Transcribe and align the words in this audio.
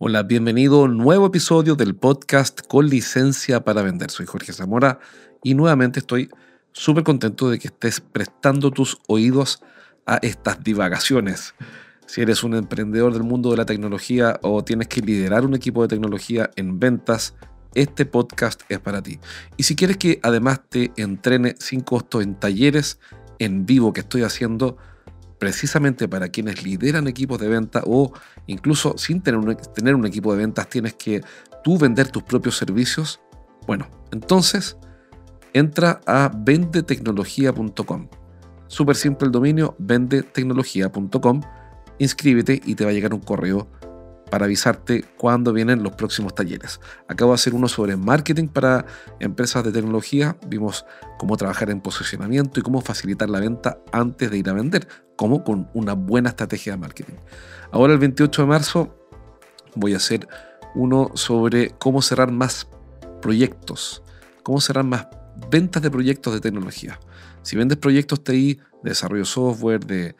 Hola, 0.00 0.22
bienvenido 0.22 0.76
a 0.76 0.84
un 0.84 0.96
nuevo 0.96 1.26
episodio 1.26 1.74
del 1.74 1.96
podcast 1.96 2.60
con 2.68 2.88
licencia 2.88 3.64
para 3.64 3.82
vender. 3.82 4.12
Soy 4.12 4.26
Jorge 4.26 4.52
Zamora 4.52 5.00
y 5.42 5.54
nuevamente 5.54 5.98
estoy 5.98 6.28
súper 6.70 7.02
contento 7.02 7.50
de 7.50 7.58
que 7.58 7.66
estés 7.66 8.00
prestando 8.00 8.70
tus 8.70 8.98
oídos 9.08 9.60
a 10.06 10.18
estas 10.22 10.62
divagaciones. 10.62 11.56
Si 12.06 12.20
eres 12.20 12.44
un 12.44 12.54
emprendedor 12.54 13.12
del 13.12 13.24
mundo 13.24 13.50
de 13.50 13.56
la 13.56 13.66
tecnología 13.66 14.38
o 14.44 14.62
tienes 14.62 14.86
que 14.86 15.00
liderar 15.00 15.44
un 15.44 15.56
equipo 15.56 15.82
de 15.82 15.88
tecnología 15.88 16.48
en 16.54 16.78
ventas, 16.78 17.34
este 17.74 18.06
podcast 18.06 18.62
es 18.68 18.78
para 18.78 19.02
ti. 19.02 19.18
Y 19.56 19.64
si 19.64 19.74
quieres 19.74 19.96
que 19.96 20.20
además 20.22 20.60
te 20.68 20.92
entrene 20.96 21.56
sin 21.58 21.80
costo 21.80 22.22
en 22.22 22.36
talleres 22.38 23.00
en 23.40 23.66
vivo 23.66 23.92
que 23.92 24.02
estoy 24.02 24.22
haciendo, 24.22 24.76
precisamente 25.38 26.08
para 26.08 26.28
quienes 26.28 26.62
lideran 26.62 27.06
equipos 27.08 27.38
de 27.38 27.48
venta 27.48 27.82
o 27.86 28.12
incluso 28.46 28.96
sin 28.98 29.22
tener 29.22 29.94
un, 29.94 30.06
equipo 30.06 30.32
de 30.32 30.38
ventas 30.38 30.68
tienes 30.68 30.94
que 30.94 31.22
tú 31.62 31.78
vender 31.78 32.08
tus 32.08 32.22
propios 32.22 32.56
servicios, 32.56 33.20
bueno, 33.66 33.88
entonces 34.10 34.76
entra 35.52 36.00
a 36.06 36.30
vendetecnología.com. 36.34 38.08
Súper 38.66 38.96
simple 38.96 39.26
el 39.26 39.32
dominio, 39.32 39.74
vendetecnología.com. 39.78 41.40
Inscríbete 41.98 42.60
y 42.64 42.74
te 42.74 42.84
va 42.84 42.90
a 42.90 42.92
llegar 42.92 43.14
un 43.14 43.20
correo 43.20 43.68
para 44.30 44.44
avisarte 44.44 45.04
cuándo 45.16 45.52
vienen 45.52 45.82
los 45.82 45.92
próximos 45.92 46.34
talleres. 46.34 46.80
Acabo 47.08 47.32
de 47.32 47.36
hacer 47.36 47.54
uno 47.54 47.68
sobre 47.68 47.96
marketing 47.96 48.48
para 48.48 48.86
empresas 49.20 49.64
de 49.64 49.72
tecnología. 49.72 50.36
Vimos 50.46 50.84
cómo 51.18 51.36
trabajar 51.36 51.70
en 51.70 51.80
posicionamiento 51.80 52.60
y 52.60 52.62
cómo 52.62 52.80
facilitar 52.80 53.28
la 53.30 53.40
venta 53.40 53.78
antes 53.92 54.30
de 54.30 54.38
ir 54.38 54.48
a 54.48 54.52
vender, 54.52 54.86
como 55.16 55.44
con 55.44 55.68
una 55.74 55.94
buena 55.94 56.30
estrategia 56.30 56.72
de 56.72 56.78
marketing. 56.78 57.14
Ahora 57.70 57.92
el 57.92 57.98
28 57.98 58.42
de 58.42 58.48
marzo 58.48 58.94
voy 59.74 59.94
a 59.94 59.96
hacer 59.98 60.28
uno 60.74 61.10
sobre 61.14 61.70
cómo 61.78 62.02
cerrar 62.02 62.30
más 62.30 62.68
proyectos, 63.20 64.02
cómo 64.42 64.60
cerrar 64.60 64.84
más 64.84 65.08
ventas 65.50 65.82
de 65.82 65.90
proyectos 65.90 66.34
de 66.34 66.40
tecnología. 66.40 66.98
Si 67.42 67.56
vendes 67.56 67.78
proyectos 67.78 68.22
TI, 68.22 68.60
de 68.82 68.90
desarrollo 68.90 69.24
software, 69.24 69.84
de 69.84 70.14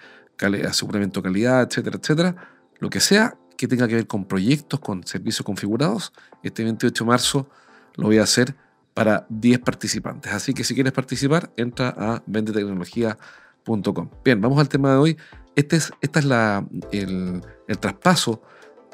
aseguramiento 0.66 1.20
de 1.20 1.28
calidad, 1.28 1.62
etcétera, 1.62 1.98
etcétera, 2.00 2.36
lo 2.78 2.90
que 2.90 3.00
sea, 3.00 3.36
que 3.58 3.66
tenga 3.66 3.88
que 3.88 3.96
ver 3.96 4.06
con 4.06 4.24
proyectos, 4.24 4.78
con 4.78 5.04
servicios 5.04 5.44
configurados. 5.44 6.12
Este 6.44 6.62
28 6.62 7.04
de 7.04 7.08
marzo 7.08 7.50
lo 7.96 8.04
voy 8.04 8.18
a 8.18 8.22
hacer 8.22 8.54
para 8.94 9.26
10 9.28 9.58
participantes. 9.58 10.32
Así 10.32 10.54
que 10.54 10.62
si 10.62 10.74
quieres 10.74 10.92
participar, 10.92 11.50
entra 11.56 11.88
a 11.88 12.22
vendetecnología.com. 12.26 14.10
Bien, 14.24 14.40
vamos 14.40 14.60
al 14.60 14.68
tema 14.68 14.92
de 14.92 14.96
hoy. 14.96 15.16
Este 15.56 15.74
es, 15.74 15.92
esta 16.00 16.20
es 16.20 16.24
la, 16.24 16.64
el, 16.92 17.42
traspaso 17.80 18.42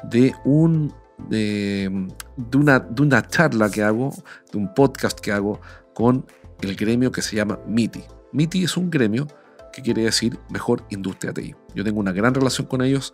de, 0.03 0.33
un, 0.45 0.91
de, 1.29 2.09
una, 2.55 2.79
de 2.79 3.01
una 3.03 3.27
charla 3.27 3.69
que 3.69 3.83
hago, 3.83 4.15
de 4.51 4.57
un 4.57 4.73
podcast 4.73 5.19
que 5.19 5.31
hago 5.31 5.61
con 5.93 6.25
el 6.61 6.75
gremio 6.75 7.11
que 7.11 7.21
se 7.21 7.35
llama 7.35 7.59
MITI. 7.67 8.03
MITI 8.33 8.63
es 8.63 8.77
un 8.77 8.89
gremio 8.89 9.27
que 9.71 9.83
quiere 9.83 10.01
decir 10.01 10.39
Mejor 10.49 10.83
Industria 10.89 11.33
TI. 11.33 11.55
Yo 11.75 11.83
tengo 11.83 11.99
una 11.99 12.13
gran 12.13 12.33
relación 12.33 12.65
con 12.65 12.81
ellos 12.81 13.13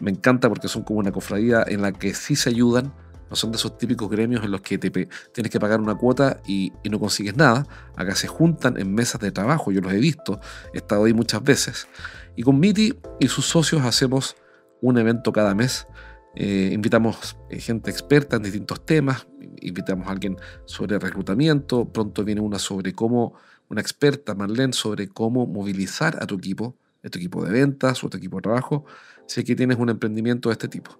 me 0.00 0.10
encanta 0.10 0.48
porque 0.48 0.68
son 0.68 0.82
como 0.82 0.98
una 0.98 1.12
cofradía 1.12 1.64
en 1.66 1.82
la 1.82 1.92
que 1.92 2.14
sí 2.14 2.36
se 2.36 2.50
ayudan. 2.50 2.92
No 3.28 3.36
son 3.36 3.52
de 3.52 3.58
esos 3.58 3.78
típicos 3.78 4.10
gremios 4.10 4.44
en 4.44 4.50
los 4.50 4.60
que 4.60 4.76
tienes 4.76 5.52
que 5.52 5.60
pagar 5.60 5.80
una 5.80 5.94
cuota 5.94 6.40
y, 6.48 6.72
no 6.90 6.98
consigues 6.98 7.36
nada. 7.36 7.64
Acá 7.94 8.16
se 8.16 8.26
juntan 8.26 8.76
en 8.76 8.92
mesas 8.92 9.20
de 9.20 9.30
trabajo, 9.30 9.70
yo 9.70 9.80
los 9.80 9.92
he 9.92 9.98
visto, 9.98 10.40
he 10.74 10.78
estado 10.78 11.04
ahí 11.04 11.14
muchas 11.14 11.42
veces. 11.44 11.86
Y 12.34 12.42
con 12.42 12.58
Miti 12.58 12.98
y 13.20 13.28
sus 13.28 13.46
socios 13.46 13.82
hacemos 13.82 14.36
un 14.80 14.98
evento 14.98 15.32
cada 15.32 15.54
mes. 15.54 15.86
Eh, 16.34 16.70
invitamos 16.72 17.36
eh, 17.50 17.60
gente 17.60 17.90
experta 17.90 18.36
en 18.36 18.42
distintos 18.42 18.84
temas, 18.84 19.26
invitamos 19.60 20.08
a 20.08 20.10
alguien 20.10 20.36
sobre 20.64 20.98
reclutamiento, 20.98 21.88
pronto 21.92 22.24
viene 22.24 22.40
una 22.40 22.58
sobre 22.58 22.92
cómo, 22.94 23.34
una 23.68 23.80
experta, 23.80 24.34
Marlene, 24.34 24.72
sobre 24.72 25.08
cómo 25.08 25.46
movilizar 25.46 26.18
a 26.20 26.26
tu 26.26 26.36
equipo, 26.36 26.76
a 27.04 27.08
tu 27.08 27.18
equipo 27.18 27.44
de 27.44 27.52
ventas 27.52 28.02
a 28.04 28.08
tu 28.08 28.16
equipo 28.16 28.36
de 28.36 28.42
trabajo, 28.42 28.84
si 29.30 29.44
que 29.44 29.54
tienes 29.54 29.78
un 29.78 29.88
emprendimiento 29.88 30.48
de 30.48 30.54
este 30.54 30.66
tipo. 30.66 30.98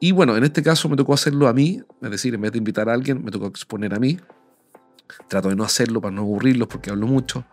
Y 0.00 0.12
bueno, 0.12 0.36
en 0.36 0.44
este 0.44 0.62
caso 0.62 0.88
me 0.88 0.96
tocó 0.96 1.12
hacerlo 1.12 1.48
a 1.48 1.52
mí, 1.52 1.82
es 2.00 2.10
decir, 2.10 2.34
en 2.34 2.40
vez 2.40 2.52
de 2.52 2.58
invitar 2.58 2.88
a 2.88 2.94
alguien, 2.94 3.22
me 3.22 3.30
tocó 3.30 3.46
exponer 3.46 3.94
a 3.94 3.98
mí. 3.98 4.18
Trato 5.28 5.48
de 5.48 5.56
no 5.56 5.64
hacerlo 5.64 6.00
para 6.00 6.14
no 6.14 6.22
aburrirlos 6.22 6.68
porque 6.68 6.90
hablo 6.90 7.06
mucho. 7.06 7.44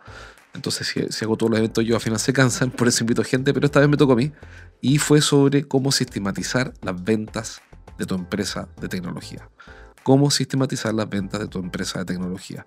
Entonces, 0.54 0.86
si, 1.10 1.24
hago 1.24 1.36
todos 1.36 1.50
los 1.50 1.58
eventos 1.58 1.84
yo, 1.84 1.96
al 1.96 2.00
final 2.00 2.18
se 2.18 2.32
cansan, 2.32 2.70
por 2.76 2.88
eso 2.88 3.02
invito 3.02 3.22
gente, 3.24 3.52
pero 3.52 3.66
esta 3.66 3.80
vez 3.80 3.88
me 3.90 3.98
tocó 3.98 4.14
a 4.14 4.16
mí. 4.16 4.32
Y 4.80 4.98
fue 4.98 5.20
sobre 5.20 5.64
cómo 5.64 5.92
sistematizar 5.92 6.72
las 6.82 7.02
ventas 7.02 7.60
de 7.98 8.06
tu 8.06 8.14
empresa 8.14 8.68
de 8.80 8.88
tecnología. 8.88 9.50
Cómo 10.06 10.30
sistematizar 10.30 10.94
las 10.94 11.10
ventas 11.10 11.40
de 11.40 11.48
tu 11.48 11.58
empresa 11.58 11.98
de 11.98 12.04
tecnología. 12.04 12.64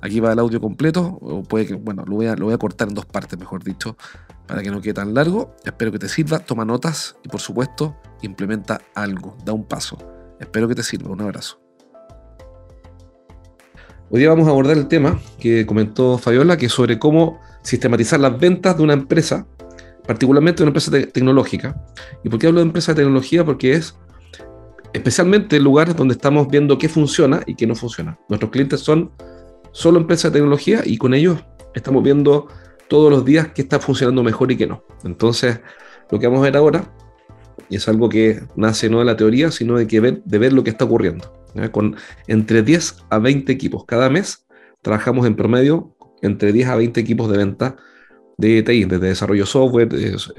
Aquí 0.00 0.20
va 0.20 0.32
el 0.32 0.38
audio 0.38 0.58
completo, 0.58 1.18
o 1.20 1.42
puede 1.42 1.66
que, 1.66 1.74
bueno, 1.74 2.02
lo 2.06 2.16
voy 2.16 2.28
a, 2.28 2.34
lo 2.34 2.46
voy 2.46 2.54
a 2.54 2.56
cortar 2.56 2.88
en 2.88 2.94
dos 2.94 3.04
partes, 3.04 3.38
mejor 3.38 3.62
dicho, 3.62 3.98
para 4.46 4.62
que 4.62 4.70
no 4.70 4.80
quede 4.80 4.94
tan 4.94 5.12
largo. 5.12 5.54
Espero 5.66 5.92
que 5.92 5.98
te 5.98 6.08
sirva, 6.08 6.38
toma 6.38 6.64
notas 6.64 7.16
y 7.22 7.28
por 7.28 7.42
supuesto 7.42 7.98
implementa 8.22 8.80
algo, 8.94 9.36
da 9.44 9.52
un 9.52 9.66
paso. 9.66 9.98
Espero 10.40 10.66
que 10.66 10.74
te 10.74 10.82
sirva, 10.82 11.10
un 11.10 11.20
abrazo. 11.20 11.60
Hoy 14.08 14.20
día 14.20 14.30
vamos 14.30 14.48
a 14.48 14.52
abordar 14.52 14.78
el 14.78 14.88
tema 14.88 15.20
que 15.38 15.66
comentó 15.66 16.16
Fabiola, 16.16 16.56
que 16.56 16.64
es 16.64 16.72
sobre 16.72 16.98
cómo 16.98 17.38
sistematizar 17.60 18.18
las 18.18 18.40
ventas 18.40 18.78
de 18.78 18.82
una 18.82 18.94
empresa, 18.94 19.46
particularmente 20.06 20.60
de 20.60 20.62
una 20.62 20.70
empresa 20.70 20.90
tecnológica. 20.90 21.84
¿Y 22.24 22.30
por 22.30 22.38
qué 22.38 22.46
hablo 22.46 22.60
de 22.60 22.66
empresa 22.66 22.92
de 22.92 23.02
tecnología? 23.02 23.44
Porque 23.44 23.74
es 23.74 23.94
especialmente 24.98 25.56
el 25.56 25.64
lugar 25.64 25.94
donde 25.94 26.14
estamos 26.14 26.48
viendo 26.48 26.78
qué 26.78 26.88
funciona 26.88 27.42
y 27.46 27.54
qué 27.54 27.66
no 27.66 27.74
funciona. 27.74 28.18
Nuestros 28.28 28.50
clientes 28.50 28.80
son 28.80 29.12
solo 29.72 29.98
empresas 29.98 30.32
de 30.32 30.38
tecnología 30.38 30.82
y 30.84 30.98
con 30.98 31.14
ellos 31.14 31.38
estamos 31.74 32.02
viendo 32.02 32.48
todos 32.88 33.10
los 33.10 33.24
días 33.24 33.48
qué 33.54 33.62
está 33.62 33.78
funcionando 33.78 34.22
mejor 34.22 34.52
y 34.52 34.56
qué 34.56 34.66
no. 34.66 34.84
Entonces, 35.04 35.60
lo 36.10 36.18
que 36.18 36.26
vamos 36.26 36.40
a 36.40 36.44
ver 36.44 36.56
ahora 36.56 36.84
y 37.70 37.76
es 37.76 37.88
algo 37.88 38.08
que 38.08 38.42
nace 38.56 38.88
no 38.88 39.00
de 39.00 39.04
la 39.04 39.16
teoría, 39.16 39.50
sino 39.50 39.76
de, 39.76 39.86
que 39.86 40.00
ver, 40.00 40.22
de 40.24 40.38
ver 40.38 40.52
lo 40.52 40.64
que 40.64 40.70
está 40.70 40.84
ocurriendo. 40.84 41.32
Con 41.72 41.96
entre 42.26 42.62
10 42.62 43.04
a 43.10 43.18
20 43.18 43.50
equipos. 43.52 43.84
Cada 43.84 44.08
mes 44.10 44.46
trabajamos 44.82 45.26
en 45.26 45.34
promedio 45.34 45.96
entre 46.22 46.52
10 46.52 46.68
a 46.68 46.76
20 46.76 47.00
equipos 47.00 47.30
de 47.30 47.38
venta 47.38 47.76
de 48.36 48.62
TI, 48.62 48.84
desde 48.84 49.08
desarrollo 49.08 49.44
software, 49.44 49.88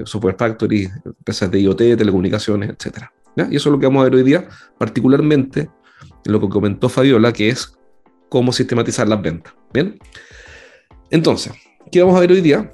software 0.05 0.35
factory, 0.37 0.89
empresas 1.05 1.51
de 1.51 1.59
IoT, 1.59 1.77
telecomunicaciones, 1.97 2.69
etc. 2.69 3.09
Y 3.35 3.55
eso 3.55 3.69
es 3.69 3.73
lo 3.73 3.79
que 3.79 3.85
vamos 3.85 4.01
a 4.01 4.03
ver 4.05 4.15
hoy 4.15 4.23
día, 4.23 4.47
particularmente 4.77 5.69
lo 6.25 6.39
que 6.39 6.49
comentó 6.49 6.89
Fabiola, 6.89 7.31
que 7.31 7.49
es 7.49 7.77
cómo 8.29 8.51
sistematizar 8.51 9.07
las 9.07 9.21
ventas. 9.21 9.53
Bien, 9.73 9.97
entonces, 11.09 11.53
¿qué 11.91 12.01
vamos 12.01 12.17
a 12.17 12.21
ver 12.21 12.31
hoy 12.31 12.41
día? 12.41 12.71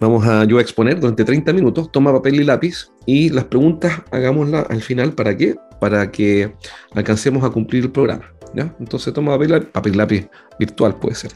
Vamos 0.00 0.26
a 0.26 0.44
yo 0.44 0.58
a 0.58 0.60
exponer 0.62 0.98
durante 0.98 1.24
30 1.24 1.52
minutos, 1.52 1.92
toma 1.92 2.12
papel 2.12 2.36
y 2.36 2.44
lápiz 2.44 2.90
y 3.06 3.28
las 3.28 3.44
preguntas 3.44 4.02
hagámoslas 4.10 4.66
al 4.70 4.80
final, 4.80 5.12
¿para 5.12 5.36
qué? 5.36 5.56
Para 5.78 6.10
que 6.10 6.54
alcancemos 6.94 7.44
a 7.44 7.50
cumplir 7.50 7.84
el 7.84 7.90
programa. 7.90 8.32
¿ya? 8.54 8.74
Entonces 8.80 9.12
toma 9.12 9.32
papel, 9.32 9.66
papel 9.66 9.94
y 9.94 9.96
lápiz 9.96 10.28
virtual 10.58 10.98
puede 10.98 11.14
ser, 11.14 11.32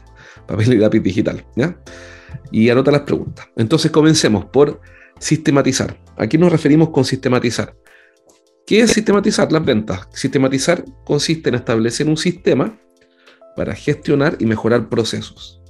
papel 0.47 0.73
y 0.73 0.77
lápiz 0.77 0.99
digital. 1.01 1.45
¿ya? 1.55 1.77
Y 2.51 2.69
anota 2.69 2.91
las 2.91 3.01
preguntas. 3.01 3.47
Entonces 3.55 3.91
comencemos 3.91 4.45
por 4.45 4.81
sistematizar. 5.19 5.97
¿A 6.17 6.27
qué 6.27 6.37
nos 6.37 6.51
referimos 6.51 6.89
con 6.89 7.05
sistematizar? 7.05 7.75
¿Qué 8.65 8.79
es 8.79 8.91
sistematizar 8.91 9.51
las 9.51 9.63
ventas? 9.63 10.07
Sistematizar 10.11 10.83
consiste 11.03 11.49
en 11.49 11.55
establecer 11.55 12.07
un 12.07 12.17
sistema 12.17 12.75
para 13.55 13.75
gestionar 13.75 14.37
y 14.39 14.45
mejorar 14.47 14.89
procesos. 14.89 15.61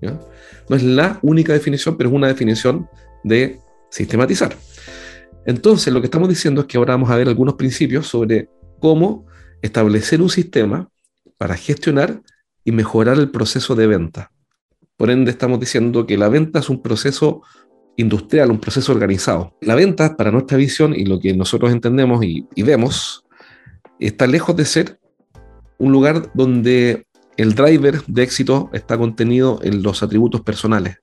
No 0.00 0.76
es 0.76 0.82
la 0.82 1.18
única 1.22 1.52
definición, 1.52 1.96
pero 1.96 2.10
es 2.10 2.14
una 2.14 2.28
definición 2.28 2.88
de 3.24 3.60
sistematizar. 3.90 4.56
Entonces, 5.44 5.92
lo 5.92 6.00
que 6.00 6.06
estamos 6.06 6.28
diciendo 6.28 6.60
es 6.60 6.66
que 6.68 6.76
ahora 6.76 6.94
vamos 6.94 7.10
a 7.10 7.16
ver 7.16 7.28
algunos 7.28 7.54
principios 7.54 8.06
sobre 8.06 8.48
cómo 8.78 9.26
establecer 9.62 10.22
un 10.22 10.30
sistema 10.30 10.88
para 11.38 11.56
gestionar 11.56 12.22
y 12.64 12.72
mejorar 12.72 13.18
el 13.18 13.30
proceso 13.30 13.74
de 13.74 13.86
venta. 13.88 14.32
Por 14.96 15.10
ende, 15.10 15.32
estamos 15.32 15.58
diciendo 15.58 16.06
que 16.06 16.16
la 16.16 16.28
venta 16.28 16.60
es 16.60 16.68
un 16.68 16.80
proceso 16.80 17.42
industrial, 17.96 18.50
un 18.50 18.60
proceso 18.60 18.92
organizado. 18.92 19.54
La 19.60 19.74
venta, 19.74 20.16
para 20.16 20.30
nuestra 20.30 20.56
visión 20.56 20.94
y 20.94 21.04
lo 21.04 21.18
que 21.18 21.34
nosotros 21.34 21.72
entendemos 21.72 22.24
y, 22.24 22.46
vemos, 22.62 23.24
está 23.98 24.26
lejos 24.26 24.56
de 24.56 24.64
ser 24.64 24.98
un 25.78 25.92
lugar 25.92 26.30
donde 26.34 27.06
el 27.36 27.54
driver 27.54 28.02
de 28.06 28.22
éxito 28.22 28.70
está 28.72 28.96
contenido 28.96 29.60
en 29.62 29.82
los 29.82 30.02
atributos 30.02 30.40
personales, 30.40 30.98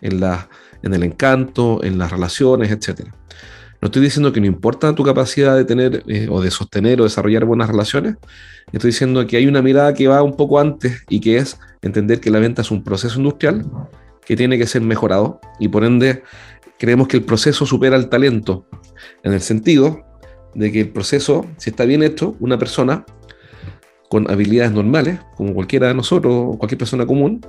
en, 0.00 0.20
la, 0.20 0.48
en 0.82 0.94
el 0.94 1.02
encanto, 1.02 1.82
en 1.82 1.98
las 1.98 2.10
relaciones, 2.10 2.70
etc. 2.70 3.08
No 3.80 3.86
estoy 3.86 4.02
diciendo 4.02 4.32
que 4.32 4.40
no 4.40 4.46
importa 4.46 4.94
tu 4.94 5.02
capacidad 5.02 5.56
de 5.56 5.64
tener 5.64 6.04
eh, 6.06 6.26
o 6.30 6.40
de 6.40 6.50
sostener 6.50 7.00
o 7.00 7.04
desarrollar 7.04 7.44
buenas 7.44 7.68
relaciones. 7.68 8.16
Estoy 8.72 8.88
diciendo 8.88 9.26
que 9.26 9.36
hay 9.36 9.46
una 9.46 9.60
mirada 9.60 9.92
que 9.92 10.08
va 10.08 10.22
un 10.22 10.36
poco 10.36 10.58
antes 10.58 11.02
y 11.10 11.20
que 11.20 11.36
es 11.36 11.58
entender 11.82 12.20
que 12.20 12.30
la 12.30 12.38
venta 12.38 12.62
es 12.62 12.70
un 12.70 12.82
proceso 12.82 13.18
industrial 13.18 13.66
que 14.24 14.36
tiene 14.36 14.58
que 14.58 14.66
ser 14.66 14.82
mejorado 14.82 15.40
y 15.58 15.68
por 15.68 15.84
ende 15.84 16.22
creemos 16.78 17.08
que 17.08 17.16
el 17.16 17.24
proceso 17.24 17.66
supera 17.66 17.96
el 17.96 18.08
talento 18.08 18.66
en 19.22 19.32
el 19.32 19.40
sentido 19.40 20.04
de 20.54 20.72
que 20.72 20.80
el 20.80 20.90
proceso, 20.90 21.46
si 21.56 21.70
está 21.70 21.84
bien 21.84 22.02
hecho, 22.02 22.36
una 22.40 22.58
persona 22.58 23.04
con 24.08 24.30
habilidades 24.30 24.72
normales, 24.72 25.18
como 25.36 25.54
cualquiera 25.54 25.88
de 25.88 25.94
nosotros 25.94 26.32
o 26.34 26.58
cualquier 26.58 26.78
persona 26.78 27.06
común, 27.06 27.40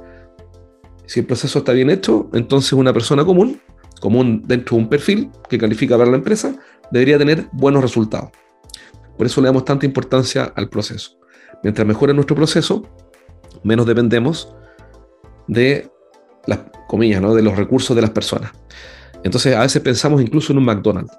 si 1.06 1.20
el 1.20 1.26
proceso 1.26 1.60
está 1.60 1.72
bien 1.74 1.90
hecho, 1.90 2.30
entonces 2.34 2.74
una 2.74 2.94
persona 2.94 3.24
común, 3.24 3.62
común 4.02 4.44
dentro 4.48 4.76
de 4.76 4.84
un 4.84 4.90
perfil 4.90 5.30
que 5.50 5.58
califica 5.58 5.98
para 5.98 6.10
la 6.10 6.18
empresa, 6.18 6.56
debería 6.92 7.18
tener 7.18 7.48
buenos 7.52 7.84
resultados. 7.84 8.32
Por 9.18 9.26
eso 9.26 9.42
le 9.42 9.48
damos 9.48 9.66
tanta 9.66 9.86
importancia 9.86 10.52
al 10.56 10.70
proceso. 10.70 11.18
Mientras 11.64 11.88
mejore 11.88 12.14
nuestro 12.14 12.36
proceso, 12.36 12.84
menos 13.64 13.86
dependemos 13.86 14.56
de 15.48 15.90
las 16.48 16.60
comillas, 16.88 17.22
¿no? 17.22 17.34
de 17.34 17.42
los 17.42 17.56
recursos 17.56 17.96
de 17.96 18.02
las 18.02 18.12
personas. 18.12 18.52
Entonces 19.24 19.56
a 19.56 19.62
veces 19.62 19.82
pensamos 19.82 20.22
incluso 20.22 20.54
en 20.54 20.60
un 20.60 20.66
McDonald's. 20.66 21.12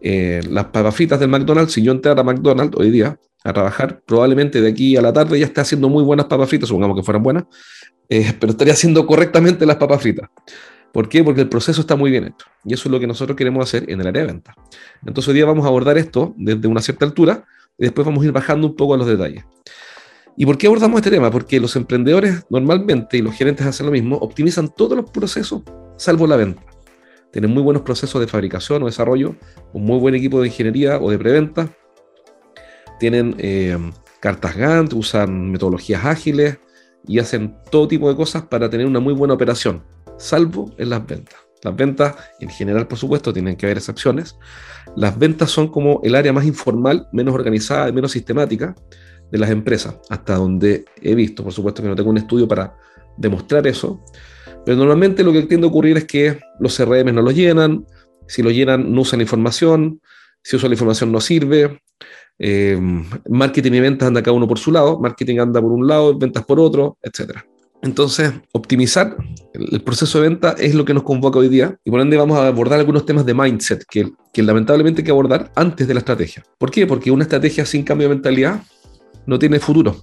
Eh, 0.00 0.40
las 0.48 0.66
papas 0.66 0.94
fritas 0.94 1.18
del 1.18 1.28
McDonald's, 1.28 1.72
si 1.72 1.82
yo 1.82 1.92
entrara 1.92 2.20
a 2.20 2.24
McDonald's 2.24 2.76
hoy 2.76 2.90
día 2.90 3.18
a 3.44 3.52
trabajar, 3.52 4.02
probablemente 4.04 4.60
de 4.60 4.68
aquí 4.68 4.96
a 4.96 5.02
la 5.02 5.12
tarde 5.12 5.38
ya 5.38 5.46
esté 5.46 5.60
haciendo 5.60 5.88
muy 5.88 6.02
buenas 6.02 6.26
papas 6.26 6.48
fritas, 6.48 6.68
supongamos 6.68 6.96
que 6.96 7.02
fueran 7.02 7.22
buenas, 7.22 7.44
eh, 8.08 8.32
pero 8.40 8.52
estaría 8.52 8.72
haciendo 8.72 9.06
correctamente 9.06 9.66
las 9.66 9.76
papas 9.76 10.02
fritas. 10.02 10.28
¿Por 10.92 11.08
qué? 11.08 11.22
Porque 11.22 11.42
el 11.42 11.48
proceso 11.48 11.80
está 11.80 11.96
muy 11.96 12.10
bien 12.10 12.24
hecho. 12.24 12.46
Y 12.64 12.74
eso 12.74 12.88
es 12.88 12.92
lo 12.92 12.98
que 12.98 13.06
nosotros 13.06 13.36
queremos 13.36 13.62
hacer 13.62 13.88
en 13.90 14.00
el 14.00 14.06
área 14.06 14.22
de 14.22 14.32
venta. 14.32 14.54
Entonces 15.04 15.28
hoy 15.28 15.34
día 15.34 15.44
vamos 15.44 15.64
a 15.64 15.68
abordar 15.68 15.98
esto 15.98 16.34
desde 16.36 16.66
una 16.66 16.80
cierta 16.80 17.04
altura 17.04 17.44
y 17.76 17.84
después 17.84 18.06
vamos 18.06 18.22
a 18.22 18.26
ir 18.26 18.32
bajando 18.32 18.66
un 18.66 18.74
poco 18.74 18.94
a 18.94 18.96
los 18.96 19.06
detalles. 19.06 19.44
¿Y 20.38 20.46
por 20.46 20.56
qué 20.56 20.68
abordamos 20.68 20.98
este 20.98 21.10
tema? 21.10 21.30
Porque 21.30 21.60
los 21.60 21.76
emprendedores 21.76 22.46
normalmente, 22.48 23.18
y 23.18 23.22
los 23.22 23.34
gerentes 23.34 23.66
hacen 23.66 23.86
lo 23.86 23.92
mismo, 23.92 24.16
optimizan 24.16 24.72
todos 24.74 24.96
los 24.96 25.10
procesos 25.10 25.62
salvo 25.96 26.26
la 26.26 26.36
venta 26.36 26.62
tienen 27.30 27.52
muy 27.52 27.62
buenos 27.62 27.82
procesos 27.82 28.20
de 28.20 28.26
fabricación 28.26 28.82
o 28.82 28.86
desarrollo, 28.86 29.36
un 29.72 29.84
muy 29.84 29.98
buen 29.98 30.14
equipo 30.14 30.40
de 30.40 30.48
ingeniería 30.48 30.98
o 30.98 31.10
de 31.10 31.18
preventa, 31.18 31.68
tienen 32.98 33.34
eh, 33.38 33.78
cartas 34.20 34.56
Gantt, 34.56 34.92
usan 34.92 35.50
metodologías 35.50 36.04
ágiles 36.04 36.58
y 37.06 37.18
hacen 37.18 37.56
todo 37.70 37.88
tipo 37.88 38.08
de 38.08 38.16
cosas 38.16 38.42
para 38.42 38.68
tener 38.70 38.86
una 38.86 39.00
muy 39.00 39.14
buena 39.14 39.34
operación, 39.34 39.84
salvo 40.16 40.74
en 40.78 40.90
las 40.90 41.06
ventas. 41.06 41.36
Las 41.62 41.74
ventas, 41.74 42.14
en 42.40 42.50
general, 42.50 42.86
por 42.86 42.98
supuesto, 42.98 43.32
tienen 43.32 43.56
que 43.56 43.66
haber 43.66 43.78
excepciones. 43.78 44.36
Las 44.96 45.18
ventas 45.18 45.50
son 45.50 45.68
como 45.68 46.00
el 46.04 46.14
área 46.14 46.32
más 46.32 46.44
informal, 46.44 47.08
menos 47.12 47.34
organizada 47.34 47.88
y 47.88 47.92
menos 47.92 48.12
sistemática 48.12 48.76
de 49.30 49.38
las 49.38 49.50
empresas, 49.50 49.98
hasta 50.08 50.36
donde 50.36 50.84
he 51.02 51.14
visto, 51.14 51.42
por 51.42 51.52
supuesto 51.52 51.82
que 51.82 51.88
no 51.88 51.96
tengo 51.96 52.10
un 52.10 52.18
estudio 52.18 52.48
para 52.48 52.76
demostrar 53.16 53.66
eso, 53.66 54.02
pero 54.64 54.76
normalmente 54.76 55.22
lo 55.22 55.32
que 55.32 55.42
tiende 55.42 55.66
a 55.66 55.70
ocurrir 55.70 55.96
es 55.96 56.04
que 56.04 56.38
los 56.60 56.76
CRM 56.76 57.14
no 57.14 57.22
los 57.22 57.34
llenan, 57.34 57.86
si 58.26 58.42
lo 58.42 58.50
llenan 58.50 58.92
no 58.92 59.02
usan 59.02 59.20
información, 59.20 60.00
si 60.42 60.56
usan 60.56 60.70
la 60.70 60.74
información 60.74 61.12
no 61.12 61.20
sirve, 61.20 61.80
eh, 62.38 62.78
marketing 63.28 63.72
y 63.72 63.80
ventas 63.80 64.08
anda 64.08 64.22
cada 64.22 64.36
uno 64.36 64.46
por 64.46 64.58
su 64.58 64.70
lado, 64.70 64.98
marketing 65.00 65.38
anda 65.38 65.60
por 65.60 65.72
un 65.72 65.86
lado, 65.86 66.16
ventas 66.16 66.44
por 66.44 66.60
otro, 66.60 66.98
etc. 67.02 67.38
Entonces, 67.82 68.32
optimizar 68.52 69.16
el 69.54 69.82
proceso 69.82 70.20
de 70.20 70.28
venta 70.28 70.54
es 70.58 70.74
lo 70.74 70.84
que 70.84 70.94
nos 70.94 71.04
convoca 71.04 71.38
hoy 71.38 71.48
día 71.48 71.78
y 71.84 71.90
por 71.90 72.00
ende 72.00 72.16
vamos 72.16 72.38
a 72.38 72.46
abordar 72.46 72.80
algunos 72.80 73.06
temas 73.06 73.24
de 73.24 73.34
mindset 73.34 73.84
que, 73.88 74.10
que 74.32 74.42
lamentablemente 74.42 75.00
hay 75.00 75.04
que 75.04 75.10
abordar 75.10 75.52
antes 75.54 75.86
de 75.86 75.94
la 75.94 76.00
estrategia. 76.00 76.44
¿Por 76.58 76.70
qué? 76.70 76.86
Porque 76.86 77.10
una 77.10 77.22
estrategia 77.22 77.64
sin 77.64 77.84
cambio 77.84 78.08
de 78.08 78.14
mentalidad 78.14 78.62
no 79.28 79.38
tiene 79.38 79.60
futuro. 79.60 79.94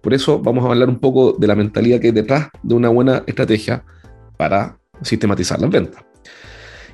Por 0.00 0.14
eso 0.14 0.38
vamos 0.38 0.64
a 0.64 0.68
hablar 0.68 0.88
un 0.88 1.00
poco 1.00 1.32
de 1.32 1.48
la 1.48 1.56
mentalidad 1.56 2.00
que 2.00 2.06
hay 2.06 2.12
detrás 2.12 2.48
de 2.62 2.74
una 2.76 2.88
buena 2.88 3.24
estrategia 3.26 3.84
para 4.36 4.78
sistematizar 5.02 5.60
las 5.60 5.68
ventas. 5.68 6.04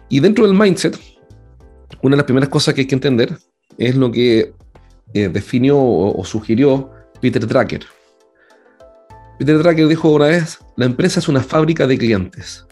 Y 0.09 0.21
dentro 0.21 0.47
del 0.47 0.59
mindset, 0.59 0.99
una 2.01 2.15
de 2.15 2.17
las 2.17 2.25
primeras 2.25 2.49
cosas 2.49 2.73
que 2.73 2.81
hay 2.81 2.87
que 2.87 2.95
entender 2.95 3.37
es 3.77 3.97
lo 3.97 4.11
que 4.11 4.55
eh, 5.13 5.29
definió 5.29 5.79
o, 5.79 6.25
sugirió 6.25 6.91
Peter 7.21 7.47
Drucker. 7.47 7.85
Peter 9.39 9.59
Drucker 9.59 9.87
dijo 9.87 10.11
una 10.11 10.27
vez, 10.29 10.59
la 10.77 10.87
empresa 10.87 11.21
es 11.21 11.29
una 11.29 11.43
fábrica 11.43 11.87
de 11.87 11.99
clientes. 11.99 12.67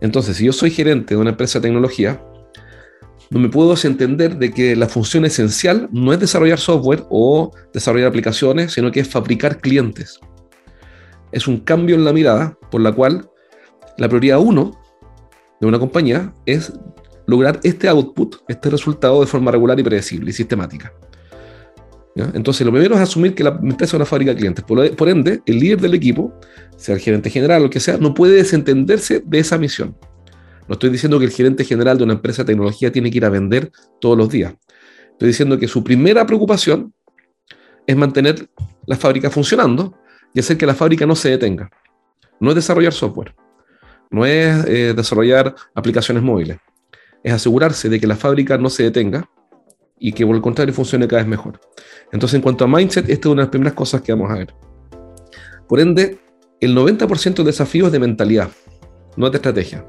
Entonces, 0.00 0.36
si 0.36 0.44
yo 0.44 0.52
soy 0.52 0.70
gerente 0.70 1.14
de 1.14 1.20
una 1.20 1.30
empresa 1.30 1.58
de 1.58 1.64
tecnología, 1.64 2.22
no 3.30 3.40
me 3.40 3.48
puedo 3.48 3.74
entender 3.82 4.36
de 4.36 4.52
que 4.52 4.76
la 4.76 4.88
función 4.88 5.24
esencial 5.24 5.88
no 5.92 6.12
es 6.12 6.20
desarrollar 6.20 6.58
software 6.58 7.04
o 7.10 7.50
desarrollar 7.72 8.08
aplicaciones, 8.08 8.72
sino 8.72 8.90
que 8.90 9.00
es 9.00 9.08
fabricar 9.08 9.60
clientes 9.60 10.20
es 11.32 11.46
un 11.46 11.58
cambio 11.58 11.96
en 11.96 12.04
la 12.04 12.12
mirada 12.12 12.58
por 12.70 12.80
la 12.80 12.92
cual 12.92 13.28
la 13.98 14.08
prioridad 14.08 14.38
uno 14.38 14.78
de 15.60 15.66
una 15.66 15.78
compañía 15.78 16.32
es 16.44 16.72
lograr 17.26 17.60
este 17.62 17.88
output, 17.88 18.36
este 18.48 18.70
resultado 18.70 19.20
de 19.20 19.26
forma 19.26 19.50
regular 19.50 19.78
y 19.78 19.82
predecible 19.82 20.30
y 20.30 20.32
sistemática. 20.32 20.92
Entonces, 22.32 22.64
lo 22.64 22.72
primero 22.72 22.94
es 22.94 23.00
asumir 23.02 23.34
que 23.34 23.44
la 23.44 23.50
empresa 23.50 23.84
es 23.84 23.94
una 23.94 24.06
fábrica 24.06 24.30
de 24.30 24.38
clientes. 24.38 24.64
Por, 24.64 25.08
ende, 25.08 25.42
el 25.44 25.58
líder 25.58 25.82
del 25.82 25.92
equipo, 25.92 26.32
sea 26.78 26.94
el 26.94 27.00
gerente 27.02 27.28
general 27.28 27.60
o 27.60 27.64
lo 27.64 27.70
que 27.70 27.80
sea, 27.80 27.98
no 27.98 28.14
puede 28.14 28.36
desentenderse 28.36 29.20
de 29.20 29.38
esa 29.38 29.58
misión. 29.58 29.94
No 30.68 30.74
estoy 30.74 30.90
diciendo 30.90 31.18
que 31.18 31.26
el 31.26 31.30
gerente 31.30 31.64
general 31.64 31.98
de 31.98 32.04
una 32.04 32.14
empresa 32.14 32.42
de 32.42 32.46
tecnología 32.46 32.90
tiene 32.90 33.10
que 33.10 33.18
ir 33.18 33.24
a 33.24 33.30
vender 33.30 33.70
todos 34.00 34.16
los 34.16 34.28
días. 34.28 34.54
Estoy 35.12 35.28
diciendo 35.28 35.58
que 35.58 35.68
su 35.68 35.82
primera 35.84 36.26
preocupación 36.26 36.92
es 37.86 37.96
mantener 37.96 38.48
la 38.86 38.96
fábrica 38.96 39.30
funcionando 39.30 39.96
y 40.34 40.40
hacer 40.40 40.56
que 40.56 40.66
la 40.66 40.74
fábrica 40.74 41.06
no 41.06 41.14
se 41.14 41.30
detenga. 41.30 41.70
No 42.40 42.50
es 42.50 42.56
desarrollar 42.56 42.92
software, 42.92 43.34
no 44.10 44.26
es 44.26 44.66
eh, 44.66 44.92
desarrollar 44.94 45.54
aplicaciones 45.74 46.22
móviles, 46.22 46.58
es 47.22 47.32
asegurarse 47.32 47.88
de 47.88 47.98
que 47.98 48.06
la 48.06 48.16
fábrica 48.16 48.58
no 48.58 48.68
se 48.68 48.82
detenga 48.82 49.30
y 49.98 50.12
que 50.12 50.26
por 50.26 50.36
el 50.36 50.42
contrario 50.42 50.74
funcione 50.74 51.08
cada 51.08 51.22
vez 51.22 51.28
mejor. 51.28 51.60
Entonces, 52.12 52.34
en 52.34 52.42
cuanto 52.42 52.64
a 52.64 52.68
mindset, 52.68 53.08
esta 53.08 53.28
es 53.28 53.32
una 53.32 53.42
de 53.42 53.46
las 53.46 53.50
primeras 53.50 53.74
cosas 53.74 54.02
que 54.02 54.12
vamos 54.12 54.30
a 54.30 54.34
ver. 54.34 54.54
Por 55.66 55.80
ende, 55.80 56.18
el 56.60 56.76
90% 56.76 57.36
de 57.36 57.44
desafíos 57.44 57.86
es 57.86 57.92
de 57.92 57.98
mentalidad, 57.98 58.50
no 59.16 59.30
de 59.30 59.36
estrategia. 59.36 59.84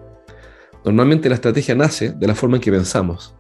Normalmente 0.88 1.28
la 1.28 1.36
estrategia 1.36 1.76
nace 1.76 2.14
de 2.14 2.28
la 2.28 2.34
forma 2.34 2.56
en 2.56 2.62
que 2.62 2.72
pensamos. 2.72 3.36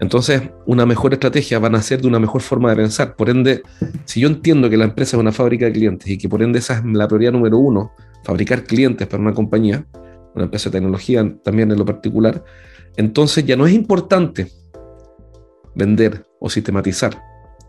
Entonces, 0.00 0.42
una 0.66 0.86
mejor 0.86 1.12
estrategia 1.12 1.60
va 1.60 1.68
a 1.68 1.70
nacer 1.70 2.00
de 2.00 2.08
una 2.08 2.18
mejor 2.18 2.40
forma 2.40 2.70
de 2.70 2.74
pensar. 2.74 3.14
Por 3.14 3.30
ende, 3.30 3.62
si 4.06 4.18
yo 4.18 4.26
entiendo 4.26 4.68
que 4.68 4.76
la 4.76 4.84
empresa 4.84 5.16
es 5.16 5.20
una 5.20 5.30
fábrica 5.30 5.66
de 5.66 5.72
clientes 5.72 6.08
y 6.08 6.18
que 6.18 6.28
por 6.28 6.42
ende 6.42 6.58
esa 6.58 6.78
es 6.78 6.84
la 6.84 7.06
prioridad 7.06 7.30
número 7.30 7.58
uno, 7.58 7.92
fabricar 8.24 8.64
clientes 8.64 9.06
para 9.06 9.22
una 9.22 9.34
compañía, 9.34 9.86
una 10.34 10.46
empresa 10.46 10.68
de 10.68 10.78
tecnología 10.78 11.32
también 11.44 11.70
en 11.70 11.78
lo 11.78 11.84
particular, 11.84 12.42
entonces 12.96 13.46
ya 13.46 13.56
no 13.56 13.64
es 13.64 13.72
importante 13.72 14.50
vender 15.76 16.24
o 16.40 16.50
sistematizar. 16.50 17.22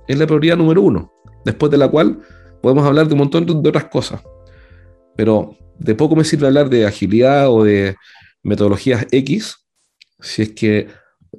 Es 0.08 0.18
la 0.18 0.26
prioridad 0.26 0.58
número 0.58 0.82
uno, 0.82 1.14
después 1.46 1.72
de 1.72 1.78
la 1.78 1.90
cual 1.90 2.22
podemos 2.64 2.88
hablar 2.88 3.08
de 3.08 3.14
un 3.14 3.20
montón 3.20 3.46
de 3.46 3.70
otras 3.70 3.86
cosas. 3.86 4.24
Pero 5.16 5.56
de 5.78 5.94
poco 5.94 6.16
me 6.16 6.24
sirve 6.24 6.48
hablar 6.48 6.72
de 6.72 6.88
agilidad 6.88 7.52
o 7.52 7.64
de 7.64 7.96
metodologías 8.44 9.08
X 9.12 9.66
si 10.20 10.42
es 10.42 10.52
que 10.52 10.88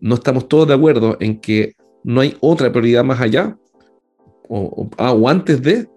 no 0.01 0.15
estamos 0.17 0.49
todos 0.49 0.69
de 0.69 0.75
acuerdo 0.75 1.17
en 1.21 1.41
que 1.41 1.75
no 2.05 2.21
hay 2.21 2.37
otra 2.41 2.71
prioridad 2.71 3.05
más 3.05 3.21
allá 3.21 3.57
o, 4.49 4.91
ah, 4.99 5.15
antes 5.27 5.63
de 5.63 5.89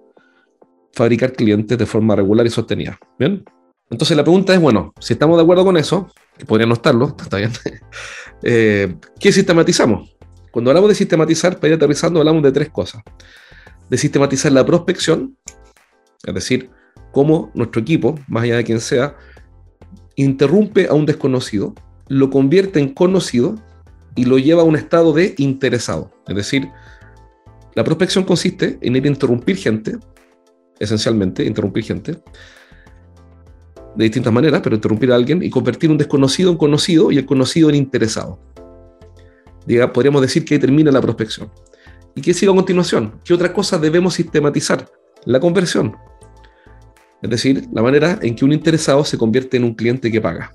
fabricar 0.93 1.33
clientes 1.33 1.77
de 1.77 1.85
forma 1.85 2.15
regular 2.15 2.45
y 2.45 2.49
sostenida. 2.49 2.99
¿Bien? 3.17 3.43
Entonces 3.89 4.15
la 4.15 4.23
pregunta 4.23 4.53
es, 4.53 4.61
bueno, 4.61 4.93
si 4.99 5.13
estamos 5.13 5.37
de 5.37 5.43
acuerdo 5.43 5.65
con 5.65 5.77
eso, 5.77 6.11
que 6.37 6.45
podría 6.45 6.67
no 6.67 6.73
estarlo, 6.73 7.15
está 7.21 7.37
bien, 7.37 7.51
eh, 8.43 8.95
¿qué 9.19 9.31
sistematizamos? 9.31 10.15
Cuando 10.51 10.69
hablamos 10.69 10.89
de 10.89 10.95
sistematizar, 10.95 11.55
para 11.57 11.69
ir 11.69 11.73
aterrizando, 11.75 12.19
hablamos 12.19 12.43
de 12.43 12.51
tres 12.51 12.69
cosas. 12.69 13.01
De 13.89 13.97
sistematizar 13.97 14.51
la 14.51 14.63
prospección, 14.63 15.35
es 16.23 16.33
decir, 16.33 16.69
cómo 17.11 17.51
nuestro 17.55 17.81
equipo, 17.81 18.19
más 18.27 18.43
allá 18.43 18.57
de 18.57 18.63
quien 18.63 18.79
sea, 18.79 19.15
interrumpe 20.15 20.87
a 20.87 20.93
un 20.93 21.05
desconocido, 21.05 21.73
lo 22.07 22.29
convierte 22.29 22.79
en 22.79 22.93
conocido 22.93 23.55
y 24.15 24.25
lo 24.25 24.37
lleva 24.37 24.61
a 24.61 24.65
un 24.65 24.75
estado 24.75 25.13
de 25.13 25.33
interesado. 25.37 26.11
Es 26.27 26.35
decir, 26.35 26.69
la 27.75 27.83
prospección 27.83 28.23
consiste 28.23 28.77
en 28.81 28.95
ir 28.95 29.05
a 29.05 29.07
interrumpir 29.07 29.57
gente, 29.57 29.97
esencialmente, 30.79 31.43
interrumpir 31.43 31.83
gente, 31.83 32.21
de 33.95 34.03
distintas 34.03 34.33
maneras, 34.33 34.61
pero 34.63 34.75
interrumpir 34.75 35.11
a 35.11 35.15
alguien 35.15 35.43
y 35.43 35.49
convertir 35.49 35.89
un 35.89 35.97
desconocido 35.97 36.51
en 36.51 36.57
conocido 36.57 37.11
y 37.11 37.17
el 37.17 37.25
conocido 37.25 37.69
en 37.69 37.75
interesado. 37.75 38.39
Diga, 39.65 39.93
podríamos 39.93 40.21
decir 40.21 40.43
que 40.43 40.55
ahí 40.55 40.59
termina 40.59 40.91
la 40.91 41.01
prospección. 41.01 41.49
¿Y 42.15 42.21
qué 42.21 42.33
sigue 42.33 42.51
a 42.51 42.55
continuación? 42.55 43.19
¿Qué 43.23 43.33
otra 43.33 43.53
cosa 43.53 43.77
debemos 43.77 44.15
sistematizar? 44.15 44.87
La 45.25 45.39
conversión. 45.39 45.95
Es 47.23 47.29
decir, 47.29 47.67
la 47.71 47.81
manera 47.81 48.19
en 48.21 48.35
que 48.35 48.43
un 48.43 48.51
interesado 48.51 49.05
se 49.05 49.17
convierte 49.17 49.55
en 49.55 49.63
un 49.63 49.73
cliente 49.73 50.11
que 50.11 50.19
paga. 50.19 50.53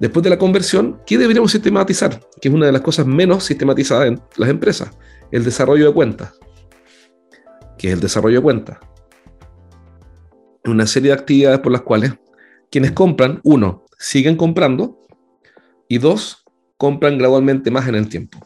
Después 0.00 0.24
de 0.24 0.30
la 0.30 0.38
conversión, 0.38 1.00
¿qué 1.06 1.16
deberíamos 1.16 1.52
sistematizar? 1.52 2.20
Que 2.40 2.48
es 2.48 2.54
una 2.54 2.66
de 2.66 2.72
las 2.72 2.82
cosas 2.82 3.06
menos 3.06 3.44
sistematizadas 3.44 4.08
en 4.08 4.20
las 4.36 4.50
empresas, 4.50 4.90
el 5.30 5.44
desarrollo 5.44 5.86
de 5.86 5.94
cuentas. 5.94 6.34
¿Qué 7.78 7.88
es 7.88 7.94
el 7.94 8.00
desarrollo 8.00 8.38
de 8.38 8.42
cuentas? 8.42 8.78
Una 10.64 10.86
serie 10.86 11.10
de 11.10 11.18
actividades 11.18 11.60
por 11.60 11.70
las 11.70 11.82
cuales 11.82 12.14
quienes 12.70 12.90
compran, 12.90 13.40
uno, 13.44 13.84
siguen 13.98 14.36
comprando 14.36 15.06
y 15.88 15.98
dos, 15.98 16.44
compran 16.76 17.18
gradualmente 17.18 17.70
más 17.70 17.88
en 17.88 17.94
el 17.94 18.08
tiempo. 18.08 18.38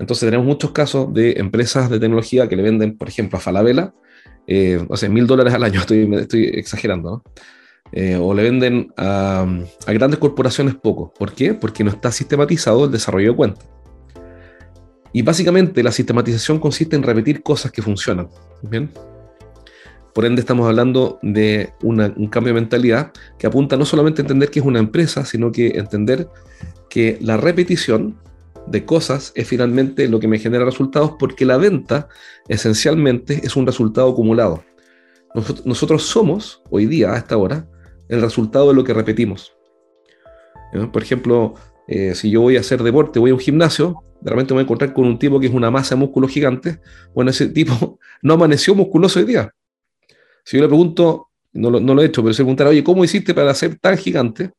Entonces 0.00 0.26
tenemos 0.26 0.44
muchos 0.44 0.72
casos 0.72 1.14
de 1.14 1.38
empresas 1.38 1.88
de 1.88 2.00
tecnología 2.00 2.48
que 2.48 2.56
le 2.56 2.62
venden, 2.62 2.98
por 2.98 3.08
ejemplo, 3.08 3.38
a 3.38 3.40
Falabella, 3.40 3.94
eh, 4.46 4.84
o 4.88 4.96
sea, 4.96 5.08
mil 5.08 5.26
dólares 5.26 5.54
al 5.54 5.64
año, 5.64 5.80
estoy, 5.80 6.08
estoy 6.14 6.44
exagerando, 6.44 7.10
¿no? 7.10 7.22
Eh, 7.92 8.16
o 8.16 8.32
le 8.32 8.42
venden 8.42 8.92
a, 8.96 9.46
grandes 9.86 10.18
corporaciones 10.18 10.74
poco. 10.74 11.12
¿Por 11.12 11.32
qué? 11.32 11.52
Porque 11.52 11.84
no 11.84 11.90
está 11.90 12.10
sistematizado 12.10 12.86
el 12.86 12.90
desarrollo 12.90 13.32
de 13.32 13.36
cuentas. 13.36 13.68
Y 15.12 15.20
básicamente 15.20 15.82
la 15.82 15.92
sistematización 15.92 16.58
consiste 16.58 16.96
en 16.96 17.02
repetir 17.02 17.42
cosas 17.42 17.70
que 17.70 17.82
funcionan. 17.82 18.28
¿bien? 18.62 18.90
Por 20.14 20.24
ende 20.24 20.40
estamos 20.40 20.66
hablando 20.66 21.18
de 21.22 21.74
un 21.82 22.28
cambio 22.28 22.54
de 22.54 22.60
mentalidad 22.60 23.12
que 23.38 23.46
apunta 23.46 23.76
no 23.76 23.84
solamente 23.84 24.22
a 24.22 24.24
entender 24.24 24.50
que 24.50 24.60
es 24.60 24.64
una 24.64 24.78
empresa, 24.78 25.26
sino 25.26 25.52
que 25.52 25.68
entender 25.78 26.28
que 26.88 27.18
la 27.20 27.36
repetición 27.36 28.16
de 28.66 28.84
cosas 28.84 29.32
es 29.34 29.48
finalmente 29.48 30.08
lo 30.08 30.20
que 30.20 30.28
me 30.28 30.38
genera 30.38 30.64
resultados 30.64 31.12
porque 31.18 31.44
la 31.44 31.56
venta 31.56 32.08
esencialmente 32.48 33.40
es 33.44 33.56
un 33.56 33.66
resultado 33.66 34.10
acumulado. 34.10 34.64
Nosotros 35.64 36.02
somos, 36.02 36.62
hoy 36.70 36.86
día, 36.86 37.12
a 37.12 37.16
esta 37.16 37.36
hora, 37.36 37.66
el 38.08 38.20
resultado 38.20 38.68
de 38.68 38.74
lo 38.74 38.84
que 38.84 38.92
repetimos. 38.92 39.56
Por 40.92 41.02
ejemplo, 41.02 41.54
eh, 41.88 42.14
si 42.14 42.30
yo 42.30 42.42
voy 42.42 42.56
a 42.56 42.60
hacer 42.60 42.82
deporte, 42.82 43.18
voy 43.18 43.30
a 43.30 43.34
un 43.34 43.40
gimnasio, 43.40 44.02
de 44.20 44.30
repente 44.30 44.52
me 44.52 44.56
voy 44.56 44.62
a 44.62 44.64
encontrar 44.64 44.92
con 44.92 45.06
un 45.06 45.18
tipo 45.18 45.40
que 45.40 45.46
es 45.46 45.52
una 45.52 45.70
masa 45.70 45.94
de 45.94 46.00
músculo 46.00 46.28
gigante. 46.28 46.80
Bueno, 47.14 47.30
ese 47.30 47.48
tipo 47.48 47.98
no 48.22 48.34
amaneció 48.34 48.74
musculoso 48.74 49.18
hoy 49.18 49.26
día. 49.26 49.50
Si 50.44 50.56
yo 50.56 50.62
le 50.62 50.68
pregunto, 50.68 51.28
no 51.52 51.70
lo, 51.70 51.80
no 51.80 51.94
lo 51.94 52.02
he 52.02 52.06
hecho, 52.06 52.22
pero 52.22 52.32
si 52.34 52.42
le 52.42 52.44
preguntara, 52.44 52.70
oye, 52.70 52.84
¿cómo 52.84 53.04
hiciste 53.04 53.34
para 53.34 53.54
ser 53.54 53.78
tan 53.78 53.96
gigante? 53.96 54.50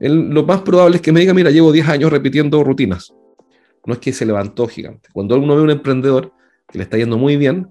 lo 0.00 0.44
más 0.44 0.62
probable 0.62 0.96
es 0.96 1.02
que 1.02 1.10
me 1.10 1.18
diga, 1.18 1.34
mira, 1.34 1.50
llevo 1.50 1.72
10 1.72 1.88
años 1.88 2.12
repitiendo 2.12 2.62
rutinas. 2.62 3.12
No 3.86 3.94
es 3.94 4.00
que 4.00 4.12
se 4.12 4.26
levantó 4.26 4.66
gigante. 4.68 5.08
Cuando 5.12 5.38
uno 5.38 5.54
ve 5.54 5.60
a 5.60 5.64
un 5.64 5.70
emprendedor 5.70 6.32
que 6.70 6.78
le 6.78 6.84
está 6.84 6.96
yendo 6.98 7.16
muy 7.16 7.36
bien, 7.36 7.68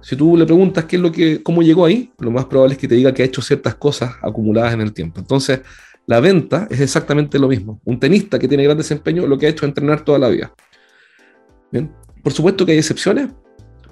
si 0.00 0.16
tú 0.16 0.36
le 0.36 0.44
preguntas 0.44 0.84
qué 0.84 0.96
es 0.96 1.02
lo 1.02 1.10
que, 1.10 1.42
cómo 1.42 1.62
llegó 1.62 1.84
ahí, 1.84 2.12
lo 2.18 2.30
más 2.30 2.44
probable 2.44 2.74
es 2.74 2.80
que 2.80 2.88
te 2.88 2.94
diga 2.94 3.12
que 3.12 3.22
ha 3.22 3.26
hecho 3.26 3.42
ciertas 3.42 3.74
cosas 3.74 4.14
acumuladas 4.22 4.74
en 4.74 4.80
el 4.80 4.92
tiempo. 4.92 5.20
Entonces, 5.20 5.60
la 6.06 6.20
venta 6.20 6.66
es 6.70 6.80
exactamente 6.80 7.38
lo 7.38 7.48
mismo. 7.48 7.80
Un 7.84 7.98
tenista 7.98 8.38
que 8.38 8.48
tiene 8.48 8.64
gran 8.64 8.76
desempeño 8.76 9.26
lo 9.26 9.36
que 9.36 9.46
ha 9.46 9.48
hecho 9.50 9.64
es 9.64 9.70
entrenar 9.70 10.04
toda 10.04 10.18
la 10.18 10.28
vida. 10.28 10.52
Bien. 11.70 11.92
Por 12.22 12.32
supuesto 12.32 12.64
que 12.64 12.72
hay 12.72 12.78
excepciones, 12.78 13.28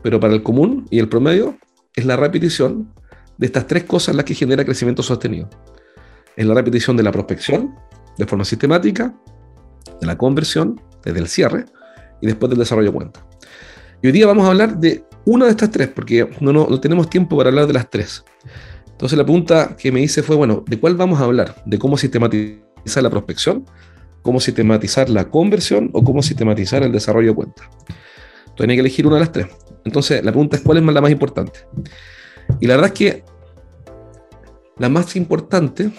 pero 0.02 0.18
para 0.20 0.34
el 0.34 0.42
común 0.42 0.86
y 0.90 0.98
el 0.98 1.08
promedio 1.08 1.58
es 1.94 2.04
la 2.04 2.16
repetición 2.16 2.92
de 3.38 3.46
estas 3.46 3.66
tres 3.66 3.84
cosas 3.84 4.14
las 4.14 4.24
que 4.24 4.34
genera 4.34 4.64
crecimiento 4.64 5.02
sostenido. 5.02 5.48
Es 6.36 6.46
la 6.46 6.54
repetición 6.54 6.96
de 6.96 7.02
la 7.02 7.12
prospección 7.12 7.74
de 8.16 8.26
forma 8.26 8.44
sistemática, 8.44 9.14
de 10.00 10.06
la 10.06 10.16
conversión 10.16 10.80
desde 11.06 11.20
el 11.20 11.28
cierre 11.28 11.64
y 12.20 12.26
después 12.26 12.50
del 12.50 12.58
desarrollo 12.58 12.90
de 12.90 12.96
cuenta. 12.96 13.26
Y 14.02 14.08
hoy 14.08 14.12
día 14.12 14.26
vamos 14.26 14.44
a 14.44 14.48
hablar 14.48 14.76
de 14.78 15.04
una 15.24 15.46
de 15.46 15.52
estas 15.52 15.70
tres, 15.70 15.88
porque 15.88 16.28
no, 16.40 16.52
no, 16.52 16.80
tenemos 16.80 17.08
tiempo 17.08 17.36
para 17.36 17.48
hablar 17.48 17.66
de 17.66 17.72
las 17.72 17.88
tres. 17.88 18.24
Entonces 18.90 19.16
la 19.16 19.24
pregunta 19.24 19.76
que 19.76 19.90
me 19.92 20.00
hice 20.00 20.22
fue, 20.22 20.36
bueno, 20.36 20.64
¿de 20.66 20.78
cuál 20.78 20.96
vamos 20.96 21.20
a 21.20 21.24
hablar? 21.24 21.62
¿De 21.64 21.78
cómo 21.78 21.96
sistematizar 21.96 23.02
la 23.02 23.10
prospección? 23.10 23.64
¿Cómo 24.22 24.40
sistematizar 24.40 25.08
la 25.08 25.28
conversión? 25.30 25.90
¿O 25.92 26.02
cómo 26.02 26.22
sistematizar 26.22 26.82
el 26.82 26.92
desarrollo 26.92 27.30
de 27.30 27.34
cuenta? 27.34 27.62
Entonces 28.46 28.70
hay 28.70 28.76
que 28.76 28.80
elegir 28.80 29.06
una 29.06 29.16
de 29.16 29.20
las 29.20 29.32
tres. 29.32 29.46
Entonces 29.84 30.24
la 30.24 30.32
pregunta 30.32 30.56
es, 30.56 30.62
¿cuál 30.62 30.78
es 30.78 30.84
la 30.84 31.00
más 31.00 31.10
importante? 31.10 31.60
Y 32.60 32.66
la 32.66 32.76
verdad 32.76 32.92
es 32.92 32.98
que 32.98 33.24
la 34.78 34.88
más 34.88 35.16
importante, 35.16 35.90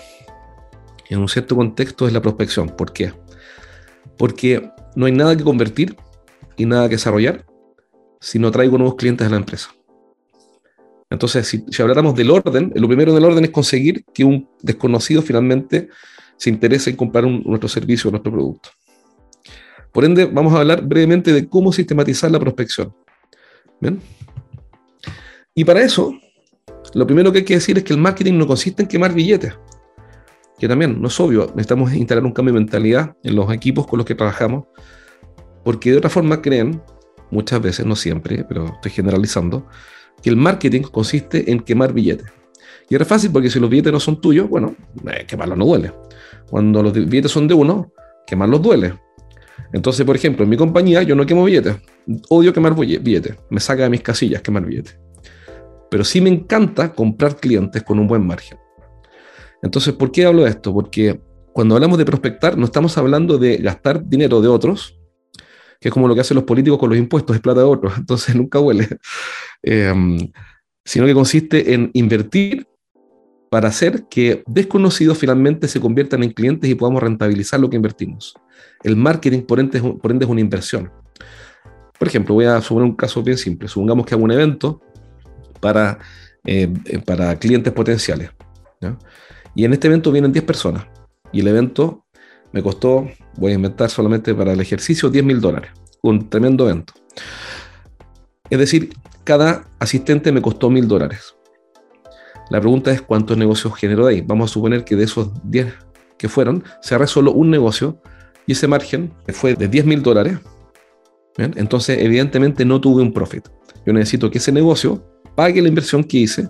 en 1.10 1.20
un 1.20 1.28
cierto 1.28 1.56
contexto, 1.56 2.08
es 2.08 2.14
la 2.14 2.22
prospección. 2.22 2.70
¿Por 2.70 2.94
qué? 2.94 3.14
Porque 4.18 4.72
no 4.98 5.06
hay 5.06 5.12
nada 5.12 5.38
que 5.38 5.44
convertir 5.44 5.96
y 6.56 6.66
nada 6.66 6.90
que 6.90 6.96
desarrollar 6.96 7.46
si 8.20 8.40
no 8.40 8.50
traigo 8.50 8.80
nuevos 8.80 8.96
clientes 8.96 9.28
a 9.28 9.30
la 9.30 9.38
empresa. 9.38 9.70
Entonces, 11.12 11.48
si, 11.48 11.82
habláramos 11.84 12.16
del 12.16 12.32
orden, 12.32 12.74
lo 12.76 12.88
primero 12.88 13.14
del 13.14 13.24
orden 13.24 13.46
es 13.46 13.52
conseguir 13.52 14.04
que 14.12 14.24
un 14.24 14.50
desconocido 14.60 15.22
finalmente 15.22 15.90
se 16.36 16.50
interese 16.50 16.90
en 16.90 16.96
comprar 16.96 17.26
nuestro 17.26 17.70
servicio 17.70 18.08
o 18.08 18.12
nuestro 18.12 18.32
producto. 18.32 18.70
Por 19.92 20.04
ende, 20.04 20.26
vamos 20.26 20.52
a 20.56 20.62
hablar 20.62 20.82
brevemente 20.82 21.32
de 21.32 21.48
cómo 21.48 21.72
sistematizar 21.72 22.32
la 22.32 22.40
prospección. 22.40 22.92
Y 25.54 25.64
para 25.64 25.84
eso, 25.84 26.12
lo 26.96 27.06
primero 27.06 27.32
que 27.32 27.40
hay 27.40 27.46
que 27.46 27.54
decir 27.54 27.78
es 27.78 27.84
que 27.84 27.94
el 27.94 28.00
marketing 28.00 28.34
no 28.34 28.48
consiste 28.48 28.82
en 28.82 28.88
quemar 28.90 29.14
billetes, 29.14 29.54
que 30.58 30.68
también 30.68 31.02
no 31.02 31.08
es 31.08 31.20
obvio, 31.20 31.48
necesitamos 31.48 31.94
instalar 31.94 32.26
un 32.26 32.32
cambio 32.32 32.54
de 32.54 32.60
mentalidad 32.60 33.16
en 33.24 33.36
los 33.36 33.52
equipos 33.54 33.86
con 33.86 33.98
los 33.98 34.06
que 34.06 34.16
trabajamos, 34.16 34.66
porque 35.64 35.92
de 35.92 35.98
otra 35.98 36.10
forma 36.10 36.42
creen 36.42 36.82
muchas 37.30 37.62
veces, 37.62 37.86
no 37.86 37.96
siempre, 37.96 38.44
pero 38.48 38.66
estoy 38.66 38.92
generalizando, 38.92 39.68
que 40.22 40.30
el 40.30 40.38
marketing 40.38 40.82
consiste 40.82 41.52
en 41.52 41.60
quemar 41.60 41.94
billetes. 41.94 42.28
Y 42.90 42.96
es 42.96 43.08
fácil 43.08 43.32
porque 43.32 43.50
si 43.50 43.60
los 43.60 43.70
billetes 43.70 43.92
no 43.92 44.00
son 44.00 44.22
tuyos, 44.22 44.50
bueno, 44.50 44.76
eh, 45.12 45.26
quemarlos 45.28 45.58
no 45.58 45.66
duele. 45.66 45.92
Cuando 46.50 46.82
los 46.82 46.94
billetes 46.94 47.32
son 47.32 47.48
de 47.48 47.54
uno, 47.54 47.92
quemarlos 48.26 48.62
duele. 48.62 48.94
Entonces, 49.74 50.06
por 50.06 50.16
ejemplo, 50.16 50.44
en 50.44 50.50
mi 50.50 50.58
compañía 50.58 51.04
yo 51.04 51.16
no 51.16 51.26
quemo 51.26 51.44
billetes. 51.44 51.76
Odio 52.30 52.54
quemar 52.54 52.76
billetes. 52.76 53.36
Me 53.50 53.60
saca 53.60 53.84
de 53.84 53.90
mis 53.90 54.02
casillas 54.02 54.42
quemar 54.42 54.66
billetes. 54.66 54.98
Pero 55.92 56.04
sí 56.06 56.22
me 56.22 56.30
encanta 56.30 56.94
comprar 56.94 57.36
clientes 57.36 57.84
con 57.84 58.00
un 58.00 58.08
buen 58.08 58.26
margen. 58.26 58.58
Entonces, 59.62 59.94
¿por 59.94 60.12
qué 60.12 60.26
hablo 60.26 60.44
de 60.44 60.50
esto? 60.50 60.74
Porque 60.74 61.20
cuando 61.54 61.76
hablamos 61.76 61.98
de 61.98 62.06
prospectar, 62.06 62.58
no 62.58 62.66
estamos 62.66 62.98
hablando 62.98 63.38
de 63.38 63.58
gastar 63.58 64.08
dinero 64.08 64.42
de 64.42 64.48
otros, 64.48 65.00
que 65.80 65.90
es 65.90 65.94
como 65.94 66.08
lo 66.08 66.16
que 66.16 66.22
hacen 66.22 66.36
los 66.36 66.44
políticos 66.44 66.80
con 66.80 66.90
los 66.90 66.98
impuestos, 66.98 67.36
es 67.36 67.42
plata 67.42 67.62
de 67.62 67.66
otros, 67.66 67.94
entonces 67.98 68.36
nunca 68.36 68.60
huele, 68.60 68.88
em, 69.64 70.32
sino 70.86 71.06
que 71.06 71.14
consiste 71.14 71.74
en 71.74 71.90
invertir 71.94 72.68
para 73.50 73.70
hacer 73.70 74.06
que 74.10 74.44
desconocidos 74.46 75.18
finalmente 75.18 75.68
se 75.68 75.80
conviertan 75.80 76.24
en 76.24 76.32
clientes 76.32 76.70
y 76.70 76.76
podamos 76.76 77.02
rentabilizar 77.02 77.60
lo 77.60 77.70
que 77.70 77.78
invertimos. 77.78 78.36
El 78.84 78.96
marketing, 78.96 79.42
por 79.42 79.60
ende, 79.60 79.82
por 79.82 80.12
ende 80.12 80.26
es 80.26 80.32
una 80.32 80.42
inversión. 80.42 80.92
Por 81.98 82.08
ejemplo, 82.08 82.36
voy 82.36 82.46
a 82.46 82.62
suponer 82.62 82.90
un 82.90 82.96
caso 82.96 83.24
bien 83.24 83.38
simple. 83.38 83.68
Supongamos 83.68 84.06
que 84.06 84.14
hago 84.14 84.24
un 84.24 84.32
evento 84.32 84.82
para, 85.60 85.98
eh, 86.46 86.72
para 87.06 87.38
clientes 87.40 87.74
potenciales. 87.74 88.30
Y 89.58 89.66
en 89.66 89.74
este 89.74 89.88
evento 89.88 90.12
vienen 90.12 90.32
10 90.32 90.46
personas. 90.46 90.86
Y 91.32 91.40
el 91.40 91.48
evento 91.48 92.06
me 92.52 92.62
costó, 92.62 93.08
voy 93.38 93.54
a 93.54 93.56
inventar 93.56 93.90
solamente 93.90 94.36
para 94.36 94.54
el 94.54 94.62
ejercicio, 94.62 95.10
10 95.10 95.26
mil 95.26 95.42
dólares. 95.42 95.72
Un 96.04 96.30
tremendo 96.30 96.70
evento. 96.70 96.94
Es 98.52 98.60
decir, 98.60 98.92
cada 99.24 99.68
asistente 99.80 100.32
me 100.32 100.44
costó 100.44 100.70
mil 100.70 100.88
dólares. 100.88 101.36
La 102.52 102.60
pregunta 102.60 102.92
es 102.92 103.02
cuántos 103.02 103.36
negocios 103.36 103.76
generó 103.76 104.06
de 104.06 104.14
ahí. 104.14 104.22
Vamos 104.22 104.52
a 104.52 104.54
suponer 104.54 104.86
que 104.86 104.96
de 104.96 105.06
esos 105.06 105.32
10 105.50 105.74
que 106.20 106.30
fueron, 106.30 106.64
cerré 106.84 107.08
solo 107.08 107.32
un 107.32 107.50
negocio 107.50 108.00
y 108.46 108.52
ese 108.52 108.68
margen 108.68 109.12
fue 109.30 109.56
de 109.56 109.68
10 109.68 109.86
mil 109.88 110.04
dólares. 110.04 110.38
Entonces, 111.38 111.98
evidentemente 112.00 112.64
no 112.64 112.80
tuve 112.80 113.02
un 113.02 113.12
profit. 113.12 113.48
Yo 113.88 113.92
necesito 113.92 114.30
que 114.30 114.38
ese 114.38 114.52
negocio 114.52 115.04
pague 115.36 115.64
la 115.64 115.68
inversión 115.68 116.04
que 116.04 116.20
hice 116.20 116.48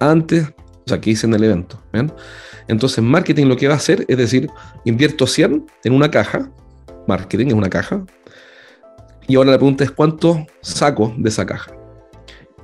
antes, 0.00 0.52
sea, 0.90 1.00
que 1.00 1.10
hice 1.10 1.26
en 1.26 1.34
el 1.34 1.44
evento. 1.44 1.82
Entonces, 2.68 3.02
marketing 3.02 3.46
lo 3.46 3.56
que 3.56 3.68
va 3.68 3.74
a 3.74 3.78
hacer 3.78 4.04
es 4.08 4.16
decir, 4.16 4.48
invierto 4.84 5.26
100 5.26 5.66
en 5.84 5.92
una 5.92 6.10
caja, 6.10 6.50
marketing 7.06 7.48
es 7.48 7.54
una 7.54 7.70
caja, 7.70 8.04
y 9.26 9.36
ahora 9.36 9.52
la 9.52 9.58
pregunta 9.58 9.84
es 9.84 9.90
cuánto 9.90 10.46
saco 10.60 11.14
de 11.16 11.28
esa 11.28 11.46
caja. 11.46 11.72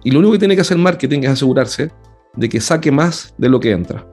Y 0.02 0.10
lo 0.10 0.18
único 0.18 0.32
que 0.32 0.38
tiene 0.38 0.54
que 0.54 0.60
hacer 0.60 0.78
marketing 0.78 1.20
es 1.20 1.30
asegurarse 1.30 1.90
de 2.34 2.48
que 2.48 2.60
saque 2.60 2.90
más 2.90 3.34
de 3.38 3.48
lo 3.48 3.60
que 3.60 3.70
entra. 3.70 4.06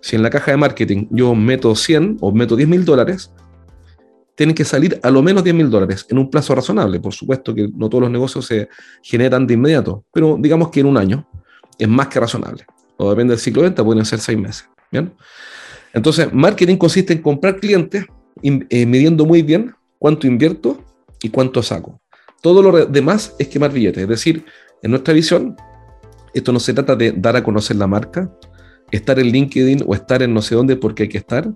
Si 0.00 0.16
en 0.16 0.22
la 0.22 0.30
caja 0.30 0.50
de 0.50 0.56
marketing 0.56 1.06
yo 1.10 1.34
meto 1.34 1.74
100 1.74 2.18
o 2.20 2.32
meto 2.32 2.56
10 2.56 2.68
mil 2.68 2.84
dólares, 2.84 3.32
tienen 4.34 4.54
que 4.54 4.64
salir 4.64 4.98
a 5.02 5.10
lo 5.10 5.22
menos 5.22 5.44
10 5.44 5.54
mil 5.54 5.68
dólares 5.68 6.06
en 6.08 6.16
un 6.16 6.30
plazo 6.30 6.54
razonable. 6.54 6.98
Por 7.00 7.12
supuesto 7.12 7.54
que 7.54 7.68
no 7.74 7.90
todos 7.90 8.02
los 8.02 8.10
negocios 8.10 8.46
se 8.46 8.68
generan 9.02 9.46
de 9.46 9.54
inmediato, 9.54 10.04
pero 10.12 10.38
digamos 10.40 10.70
que 10.70 10.80
en 10.80 10.86
un 10.86 10.96
año 10.96 11.28
es 11.78 11.88
más 11.88 12.08
que 12.08 12.20
razonable. 12.20 12.64
O 13.00 13.10
depende 13.10 13.32
del 13.32 13.40
ciclo 13.40 13.62
de 13.62 13.68
venta, 13.68 13.82
pueden 13.82 14.04
ser 14.04 14.20
6 14.20 14.38
meses. 14.38 14.68
¿bien? 14.92 15.12
Entonces, 15.94 16.32
marketing 16.32 16.76
consiste 16.76 17.14
en 17.14 17.22
comprar 17.22 17.58
clientes, 17.58 18.04
eh, 18.42 18.86
midiendo 18.86 19.24
muy 19.24 19.42
bien 19.42 19.74
cuánto 19.98 20.26
invierto 20.26 20.84
y 21.22 21.30
cuánto 21.30 21.62
saco. 21.62 21.98
Todo 22.42 22.62
lo 22.62 22.86
demás 22.86 23.34
es 23.38 23.48
quemar 23.48 23.72
billetes. 23.72 24.02
Es 24.02 24.08
decir, 24.08 24.44
en 24.82 24.90
nuestra 24.90 25.14
visión, 25.14 25.56
esto 26.34 26.52
no 26.52 26.60
se 26.60 26.74
trata 26.74 26.94
de 26.94 27.12
dar 27.12 27.36
a 27.36 27.42
conocer 27.42 27.76
la 27.76 27.86
marca, 27.86 28.30
estar 28.90 29.18
en 29.18 29.28
LinkedIn 29.28 29.84
o 29.86 29.94
estar 29.94 30.22
en 30.22 30.34
no 30.34 30.42
sé 30.42 30.54
dónde 30.54 30.76
porque 30.76 31.04
hay 31.04 31.08
que 31.08 31.18
estar, 31.18 31.48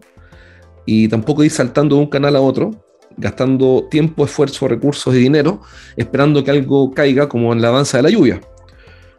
y 0.86 1.08
tampoco 1.08 1.44
ir 1.44 1.50
saltando 1.50 1.96
de 1.96 2.02
un 2.02 2.08
canal 2.08 2.36
a 2.36 2.40
otro, 2.40 2.70
gastando 3.18 3.86
tiempo, 3.90 4.24
esfuerzo, 4.24 4.66
recursos 4.66 5.14
y 5.14 5.18
dinero, 5.18 5.60
esperando 5.96 6.42
que 6.42 6.50
algo 6.50 6.92
caiga 6.92 7.28
como 7.28 7.52
en 7.52 7.60
la 7.60 7.70
danza 7.70 7.98
de 7.98 8.02
la 8.02 8.10
lluvia. 8.10 8.40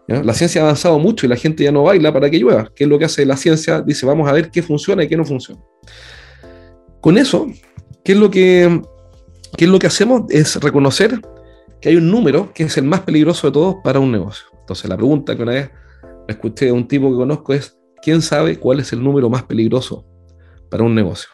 La 0.08 0.34
ciencia 0.36 0.62
ha 0.62 0.66
avanzado 0.66 1.00
mucho 1.00 1.26
y 1.26 1.30
la 1.30 1.36
gente 1.36 1.64
ya 1.64 1.72
no 1.72 1.84
baila 1.84 2.14
para 2.14 2.30
que 2.30 2.38
llueva. 2.38 2.72
¿Qué 2.76 2.84
es 2.84 2.90
lo 2.90 3.00
que 3.00 3.06
hace 3.06 3.26
la 3.26 3.38
ciencia? 3.38 3.82
Dice, 3.82 4.06
vamos 4.06 4.30
a 4.30 4.34
ver 4.34 4.52
qué 4.52 4.62
funciona 4.62 5.04
y 5.04 5.08
qué 5.08 5.18
no 5.18 5.26
funciona. 5.26 5.62
Con 7.02 7.18
eso, 7.18 7.48
¿qué 8.04 8.12
es 8.12 8.18
lo 8.18 8.30
que, 8.30 8.82
qué 9.58 9.66
es 9.66 9.72
lo 9.72 9.80
que 9.80 9.88
hacemos? 9.88 10.24
Es 10.30 10.58
reconocer 10.58 11.20
que 11.82 11.90
hay 11.90 11.96
un 11.96 12.12
número 12.12 12.54
que 12.54 12.64
es 12.64 12.78
el 12.78 12.86
más 12.86 13.02
peligroso 13.02 13.48
de 13.48 13.54
todos 13.54 13.76
para 13.84 14.00
un 14.00 14.12
negocio. 14.12 14.46
Entonces, 14.60 14.90
la 14.90 14.96
pregunta 14.96 15.36
que 15.36 15.42
una 15.42 15.54
vez 15.54 15.72
escuché 16.28 16.66
de 16.66 16.72
un 16.72 16.88
tipo 16.88 17.10
que 17.10 17.18
conozco 17.18 17.54
es, 17.54 17.78
¿quién 18.02 18.22
sabe 18.22 18.60
cuál 18.60 18.80
es 18.80 18.94
el 18.94 19.04
número 19.04 19.30
más 19.30 19.44
peligroso 19.44 20.06
para 20.70 20.84
un 20.84 20.94
negocio? 20.94 21.30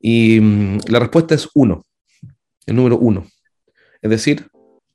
Y 0.00 0.40
mm, 0.40 0.78
la 0.88 1.00
respuesta 1.00 1.34
es 1.34 1.48
uno, 1.54 1.82
el 2.66 2.76
número 2.76 2.98
uno. 2.98 3.26
Es 4.00 4.10
decir, 4.10 4.46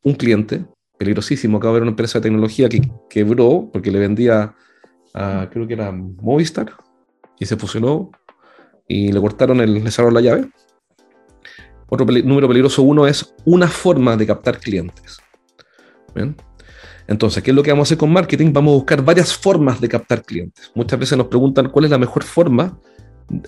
un 0.03 0.13
cliente 0.13 0.65
peligrosísimo. 1.03 1.57
Acaba 1.57 1.73
de 1.73 1.77
haber 1.77 1.81
una 1.83 1.91
empresa 1.91 2.19
de 2.19 2.23
tecnología 2.23 2.69
que 2.69 2.81
quebró 3.09 3.69
porque 3.71 3.91
le 3.91 3.99
vendía 3.99 4.55
a, 5.13 5.49
creo 5.51 5.67
que 5.67 5.73
era 5.73 5.91
Movistar, 5.91 6.73
y 7.39 7.45
se 7.45 7.57
fusionó 7.57 8.11
y 8.87 9.11
le 9.11 9.19
cortaron 9.19 9.59
el, 9.59 9.83
le 9.83 9.91
cerraron 9.91 10.13
la 10.13 10.21
llave. 10.21 10.49
Otro 11.89 12.05
número 12.05 12.47
peligroso 12.47 12.81
uno 12.81 13.05
es 13.05 13.35
una 13.45 13.67
forma 13.67 14.15
de 14.17 14.25
captar 14.25 14.59
clientes. 14.59 15.19
¿Bien? 16.15 16.35
Entonces, 17.07 17.43
¿qué 17.43 17.51
es 17.51 17.55
lo 17.55 17.61
que 17.61 17.71
vamos 17.71 17.87
a 17.87 17.89
hacer 17.89 17.97
con 17.97 18.11
marketing? 18.11 18.53
Vamos 18.53 18.71
a 18.71 18.75
buscar 18.75 19.03
varias 19.03 19.35
formas 19.35 19.81
de 19.81 19.89
captar 19.89 20.23
clientes. 20.23 20.71
Muchas 20.73 20.97
veces 20.99 21.17
nos 21.17 21.27
preguntan 21.27 21.69
cuál 21.69 21.85
es 21.85 21.91
la 21.91 21.97
mejor 21.97 22.23
forma, 22.23 22.79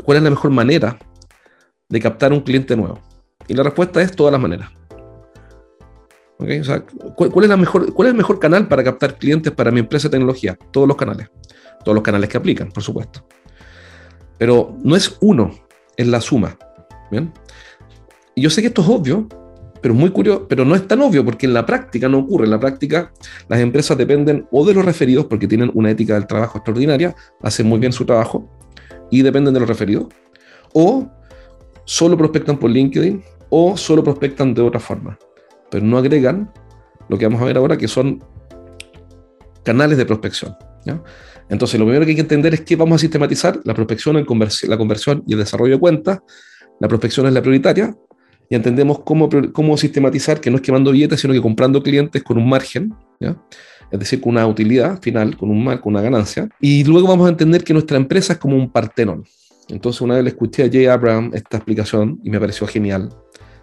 cuál 0.04 0.18
es 0.18 0.24
la 0.24 0.30
mejor 0.30 0.52
manera 0.52 1.00
de 1.88 2.00
captar 2.02 2.34
un 2.34 2.42
cliente 2.42 2.76
nuevo. 2.76 3.00
Y 3.48 3.54
la 3.54 3.64
respuesta 3.64 4.02
es 4.02 4.12
todas 4.12 4.34
las 4.34 4.42
maneras. 4.42 4.72
¿Cuál, 6.38 7.44
es 7.44 7.50
la 7.50 7.58
mejor, 7.58 7.94
¿Cuál 7.94 8.08
es 8.08 8.12
el 8.12 8.18
mejor 8.18 8.40
canal 8.40 8.68
para 8.68 8.84
captar 8.84 9.18
clientes 9.18 9.54
para 9.54 9.72
mi 9.72 9.80
empresa 9.80 10.08
de 10.08 10.14
tecnología? 10.14 10.58
Todos 10.72 10.88
los 10.88 10.98
canales. 10.98 11.30
Todos 11.84 11.96
los 11.96 12.04
canales 12.04 12.30
que 12.30 12.38
aplican, 12.38 12.72
por 12.72 12.84
supuesto. 12.84 13.26
Pero 14.38 14.76
no 14.84 14.96
es 14.96 15.18
uno, 15.22 15.52
es 15.96 16.08
la 16.08 16.20
suma. 16.20 16.58
Y 18.36 18.42
yo 18.42 18.50
sé 18.50 18.62
que 18.62 18.68
esto 18.68 18.82
es 18.82 18.90
obvio, 18.90 19.28
pero 19.82 19.94
muy 19.94 20.10
curioso, 20.10 20.48
pero 20.48 20.66
no 20.66 20.76
es 20.76 20.88
tan 20.88 21.02
obvio 21.02 21.24
porque 21.24 21.46
en 21.46 21.54
la 21.54 21.66
práctica 21.66 22.10
no 22.10 22.20
ocurre. 22.20 22.46
En 22.46 22.52
la 22.52 22.60
práctica 22.60 23.14
las 23.48 23.60
empresas 23.60 23.98
dependen 23.98 24.48
o 24.52 24.66
de 24.66 24.74
los 24.74 24.84
referidos 24.84 25.26
porque 25.26 25.48
tienen 25.48 25.72
una 25.74 25.92
ética 25.92 26.16
del 26.16 26.28
trabajo 26.28 26.58
extraordinaria, 26.58 27.16
hacen 27.42 27.68
muy 27.68 27.80
bien 27.80 27.94
su 27.94 28.06
trabajo 28.06 28.50
y 29.12 29.22
dependen 29.22 29.54
de 29.54 29.60
los 29.60 29.70
referidos, 29.70 30.08
o 30.74 31.08
solo 31.86 32.18
prospectan 32.18 32.58
por 32.58 32.72
LinkedIn 32.72 33.24
o 33.50 33.78
solo 33.78 34.04
prospectan 34.04 34.54
de 34.54 34.62
otra 34.64 34.80
forma, 34.80 35.18
pero 35.70 35.86
no 35.86 35.98
agregan 35.98 36.52
lo 37.10 37.18
que 37.18 37.26
vamos 37.26 37.42
a 37.42 37.46
ver 37.46 37.58
ahora 37.58 37.78
que 37.78 37.88
son 37.88 38.24
canales 39.64 39.98
de 39.98 40.06
prospección. 40.06 40.56
Entonces, 41.50 41.80
lo 41.80 41.86
primero 41.86 42.06
que 42.06 42.12
hay 42.12 42.16
que 42.16 42.22
entender 42.22 42.54
es 42.54 42.62
que 42.62 42.76
vamos 42.76 42.96
a 42.96 43.00
sistematizar 43.00 43.60
la 43.64 43.74
prospección, 43.74 44.16
la 44.16 44.78
conversión 44.78 45.24
y 45.28 45.34
el 45.34 45.40
desarrollo 45.40 45.74
de 45.74 45.80
cuentas. 45.80 46.20
La 46.80 46.88
prospección 46.88 47.28
es 47.28 47.34
la 47.34 47.42
prioritaria 47.42 47.96
y 48.50 48.56
entendemos 48.56 49.00
cómo, 49.00 49.30
cómo 49.54 49.78
sistematizar 49.78 50.40
que 50.40 50.50
no 50.50 50.58
es 50.58 50.62
quemando 50.62 50.92
billetes, 50.92 51.20
sino 51.20 51.34
que 51.34 51.42
comprando 51.42 51.82
clientes 51.82 52.24
con 52.24 52.38
un 52.38 52.48
margen, 52.50 52.94
es 53.20 54.00
decir, 54.00 54.22
con 54.22 54.34
una 54.34 54.46
utilidad 54.48 55.02
final, 55.02 55.38
con 55.38 55.50
un 55.50 55.66
con 55.78 55.94
una 55.94 56.02
ganancia. 56.02 56.50
Y 56.60 56.84
luego 56.84 57.08
vamos 57.08 57.28
a 57.28 57.30
entender 57.30 57.64
que 57.64 57.74
nuestra 57.74 57.98
empresa 57.98 58.34
es 58.34 58.40
como 58.40 58.56
un 58.56 58.72
partenón. 58.72 59.24
Entonces 59.70 60.02
una 60.02 60.16
vez 60.16 60.24
le 60.24 60.30
escuché 60.30 60.64
a 60.64 60.70
Jay 60.72 60.86
Abraham 60.86 61.32
esta 61.34 61.58
explicación 61.58 62.20
y 62.24 62.30
me 62.30 62.40
pareció 62.40 62.68
genial, 62.68 63.10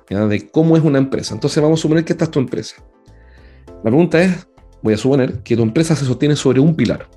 de 0.08 0.48
cómo 0.50 0.76
es 0.76 0.82
una 0.82 0.98
empresa. 0.98 1.34
Entonces 1.34 1.62
vamos 1.62 1.80
a 1.80 1.82
suponer 1.82 2.04
que 2.04 2.12
esta 2.12 2.24
es 2.24 2.30
tu 2.30 2.38
empresa. 2.38 2.76
La 3.66 3.82
pregunta 3.90 4.22
es, 4.22 4.46
voy 4.82 4.94
a 4.94 4.96
suponer 4.96 5.42
que 5.42 5.56
tu 5.56 5.62
empresa 5.62 5.96
se 5.96 6.04
sostiene 6.04 6.36
sobre 6.36 6.60
un 6.60 6.74
pilar, 6.74 7.08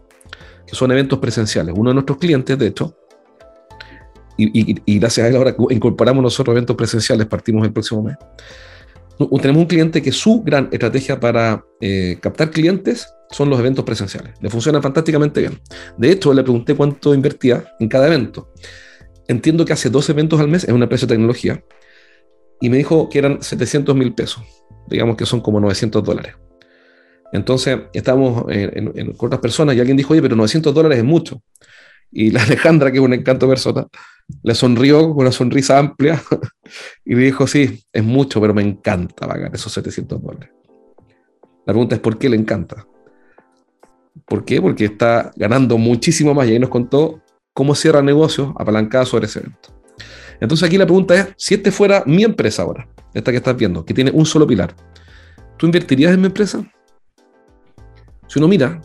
que 0.65 0.75
son 0.75 0.91
eventos 0.91 1.19
presenciales. 1.19 1.75
Uno 1.77 1.89
de 1.89 1.95
nuestros 1.95 2.17
clientes, 2.17 2.57
de 2.57 2.67
hecho, 2.67 2.95
y, 4.37 4.99
gracias 4.99 5.25
a 5.25 5.29
él 5.29 5.35
ahora 5.37 5.55
incorporamos 5.69 6.21
nosotros 6.21 6.53
eventos 6.53 6.75
presenciales, 6.75 7.25
partimos 7.27 7.65
el 7.65 7.71
próximo 7.71 8.03
mes. 8.03 8.17
Tenemos 9.17 9.61
un 9.61 9.67
cliente 9.67 10.01
que 10.01 10.11
su 10.11 10.43
gran 10.43 10.67
estrategia 10.73 11.19
para 11.19 11.63
eh, 11.79 12.17
captar 12.19 12.51
clientes 12.51 13.07
son 13.31 13.49
los 13.49 13.59
eventos 13.59 13.85
presenciales. 13.85 14.33
Le 14.41 14.49
funciona 14.49 14.81
fantásticamente 14.81 15.39
bien. 15.39 15.59
De 15.97 16.11
hecho, 16.11 16.33
le 16.33 16.43
pregunté 16.43 16.75
cuánto 16.75 17.13
invertía 17.13 17.63
en 17.79 17.87
cada 17.87 18.07
evento. 18.07 18.51
Entiendo 19.27 19.63
que 19.63 19.71
hace 19.71 19.89
dos 19.89 20.09
eventos 20.09 20.39
al 20.39 20.49
mes, 20.49 20.65
es 20.65 20.71
una 20.71 20.83
empresa 20.83 21.05
de 21.05 21.13
tecnología, 21.13 21.63
y 22.61 22.69
me 22.69 22.77
dijo 22.77 23.09
que 23.09 23.19
eran 23.19 23.41
700 23.41 23.95
mil 23.95 24.13
pesos, 24.13 24.43
digamos 24.87 25.15
que 25.15 25.25
son 25.25 25.41
como 25.41 25.59
900 25.59 26.03
dólares. 26.03 26.35
Entonces, 27.31 27.79
estamos 27.93 28.45
en, 28.49 29.13
con 29.13 29.27
otras 29.27 29.41
personas 29.41 29.75
y 29.75 29.79
alguien 29.79 29.97
dijo, 29.97 30.13
oye, 30.13 30.21
pero 30.21 30.35
900 30.35 30.73
dólares 30.73 30.99
es 30.99 31.03
mucho. 31.03 31.41
Y 32.11 32.31
la 32.31 32.43
Alejandra, 32.43 32.91
que 32.91 32.97
es 32.97 33.03
un 33.03 33.13
encanto 33.13 33.47
persona, 33.47 33.87
le 34.41 34.55
sonrió 34.55 35.09
con 35.09 35.19
una 35.19 35.31
sonrisa 35.31 35.77
amplia 35.77 36.21
y 37.05 37.15
me 37.15 37.23
dijo, 37.23 37.45
sí, 37.47 37.83
es 37.91 38.03
mucho, 38.03 38.39
pero 38.39 38.53
me 38.53 38.61
encanta 38.61 39.27
pagar 39.27 39.53
esos 39.53 39.71
700 39.73 40.21
dólares. 40.21 40.49
La 41.65 41.73
pregunta 41.73 41.95
es, 41.95 42.01
¿por 42.01 42.17
qué 42.17 42.29
le 42.29 42.37
encanta? 42.37 42.87
¿Por 44.25 44.45
qué? 44.45 44.61
Porque 44.61 44.85
está 44.85 45.31
ganando 45.35 45.77
muchísimo 45.77 46.33
más 46.33 46.47
y 46.47 46.51
ahí 46.51 46.59
nos 46.59 46.69
contó 46.69 47.21
cómo 47.53 47.75
cierra 47.75 48.01
negocios 48.01 48.53
apalancada 48.57 49.05
sobre 49.05 49.25
ese 49.25 49.39
evento. 49.39 49.74
Entonces 50.39 50.67
aquí 50.67 50.77
la 50.77 50.85
pregunta 50.85 51.15
es, 51.15 51.27
si 51.37 51.55
este 51.55 51.71
fuera 51.71 52.03
mi 52.05 52.23
empresa 52.23 52.63
ahora, 52.63 52.87
esta 53.13 53.31
que 53.31 53.37
estás 53.37 53.55
viendo, 53.55 53.85
que 53.85 53.93
tiene 53.93 54.11
un 54.11 54.25
solo 54.25 54.45
pilar, 54.45 54.75
¿tú 55.57 55.65
invertirías 55.65 56.13
en 56.13 56.21
mi 56.21 56.27
empresa? 56.27 56.63
Si 58.27 58.39
uno 58.39 58.47
mira 58.47 58.81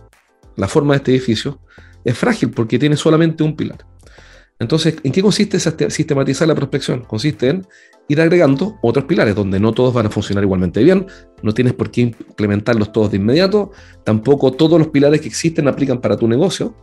la 0.56 0.68
forma 0.68 0.94
de 0.94 0.98
este 0.98 1.10
edificio, 1.12 1.60
es 2.04 2.16
frágil 2.16 2.50
porque 2.50 2.78
tiene 2.78 2.96
solamente 2.96 3.42
un 3.42 3.56
pilar. 3.56 3.84
Entonces, 4.58 4.96
¿en 5.02 5.12
qué 5.12 5.22
consiste 5.22 5.58
sistematizar 5.58 6.46
la 6.46 6.54
prospección? 6.54 7.00
Consiste 7.02 7.48
en 7.48 7.66
ir 8.08 8.20
agregando 8.20 8.78
otros 8.82 9.06
pilares 9.06 9.34
donde 9.34 9.58
no 9.58 9.72
todos 9.72 9.94
van 9.94 10.06
a 10.06 10.10
funcionar 10.10 10.44
igualmente 10.44 10.82
bien, 10.82 11.06
no 11.42 11.54
tienes 11.54 11.72
por 11.72 11.90
qué 11.90 12.02
implementarlos 12.02 12.92
todos 12.92 13.10
de 13.10 13.16
inmediato, 13.16 13.70
tampoco 14.04 14.52
todos 14.52 14.78
los 14.78 14.88
pilares 14.88 15.20
que 15.22 15.28
existen 15.28 15.66
aplican 15.66 16.00
para 16.00 16.16
tu 16.16 16.28
negocio, 16.28 16.74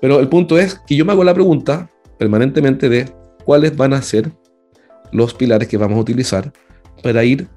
pero 0.00 0.20
el 0.20 0.28
punto 0.28 0.58
es 0.58 0.80
que 0.86 0.94
yo 0.94 1.04
me 1.04 1.12
hago 1.12 1.24
la 1.24 1.34
pregunta 1.34 1.90
permanentemente 2.18 2.88
de 2.88 3.12
cuáles 3.44 3.76
van 3.76 3.92
a 3.92 4.02
ser 4.02 4.32
los 5.12 5.34
pilares 5.34 5.68
que 5.68 5.76
vamos 5.76 5.98
a 5.98 6.00
utilizar 6.00 6.52
para 7.02 7.24
ir 7.24 7.48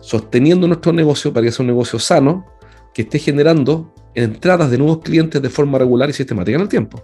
sosteniendo 0.00 0.66
nuestro 0.66 0.92
negocio, 0.92 1.32
para 1.32 1.46
que 1.46 1.52
sea 1.52 1.62
un 1.62 1.68
negocio 1.68 1.98
sano, 1.98 2.46
que 2.92 3.02
esté 3.02 3.18
generando 3.18 3.94
entradas 4.14 4.70
de 4.70 4.78
nuevos 4.78 4.98
clientes 4.98 5.40
de 5.40 5.50
forma 5.50 5.78
regular 5.78 6.10
y 6.10 6.12
sistemática 6.12 6.56
en 6.56 6.62
el 6.62 6.68
tiempo. 6.68 7.02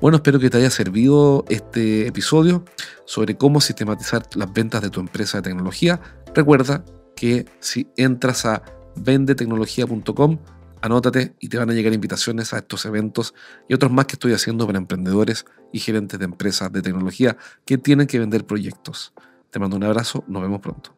Bueno, 0.00 0.16
espero 0.16 0.38
que 0.38 0.50
te 0.50 0.58
haya 0.58 0.70
servido 0.70 1.44
este 1.48 2.06
episodio 2.06 2.64
sobre 3.04 3.36
cómo 3.36 3.60
sistematizar 3.60 4.22
las 4.34 4.52
ventas 4.52 4.82
de 4.82 4.90
tu 4.90 5.00
empresa 5.00 5.38
de 5.38 5.42
tecnología. 5.42 6.00
Recuerda 6.34 6.84
que 7.14 7.46
si 7.60 7.88
entras 7.96 8.44
a 8.44 8.62
vendetecnología.com, 8.96 10.38
anótate 10.84 11.34
y 11.40 11.48
te 11.48 11.56
van 11.56 11.70
a 11.70 11.72
llegar 11.72 11.92
invitaciones 11.92 12.52
a 12.52 12.58
estos 12.58 12.84
eventos 12.84 13.34
y 13.68 13.74
otros 13.74 13.90
más 13.90 14.04
que 14.04 14.12
estoy 14.12 14.34
haciendo 14.34 14.66
para 14.66 14.78
emprendedores 14.78 15.46
y 15.72 15.80
gerentes 15.80 16.18
de 16.18 16.26
empresas 16.26 16.70
de 16.72 16.82
tecnología 16.82 17.36
que 17.64 17.78
tienen 17.78 18.06
que 18.06 18.18
vender 18.18 18.44
proyectos. 18.44 19.14
Te 19.50 19.58
mando 19.58 19.76
un 19.76 19.84
abrazo, 19.84 20.24
nos 20.28 20.42
vemos 20.42 20.60
pronto. 20.60 20.94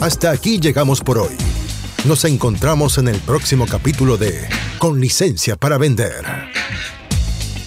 Hasta 0.00 0.30
aquí 0.30 0.60
llegamos 0.60 1.00
por 1.00 1.18
hoy. 1.18 1.36
Nos 2.04 2.24
encontramos 2.24 2.98
en 2.98 3.08
el 3.08 3.18
próximo 3.20 3.66
capítulo 3.66 4.16
de 4.16 4.48
Con 4.78 5.00
licencia 5.00 5.56
para 5.56 5.78
vender. 5.78 6.24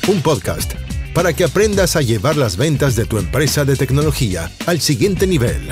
Un 0.07 0.21
podcast 0.21 0.73
para 1.15 1.31
que 1.33 1.45
aprendas 1.45 1.95
a 1.95 2.01
llevar 2.01 2.35
las 2.35 2.57
ventas 2.57 2.95
de 2.97 3.05
tu 3.05 3.17
empresa 3.17 3.63
de 3.63 3.77
tecnología 3.77 4.51
al 4.67 4.81
siguiente 4.81 5.25
nivel. 5.25 5.71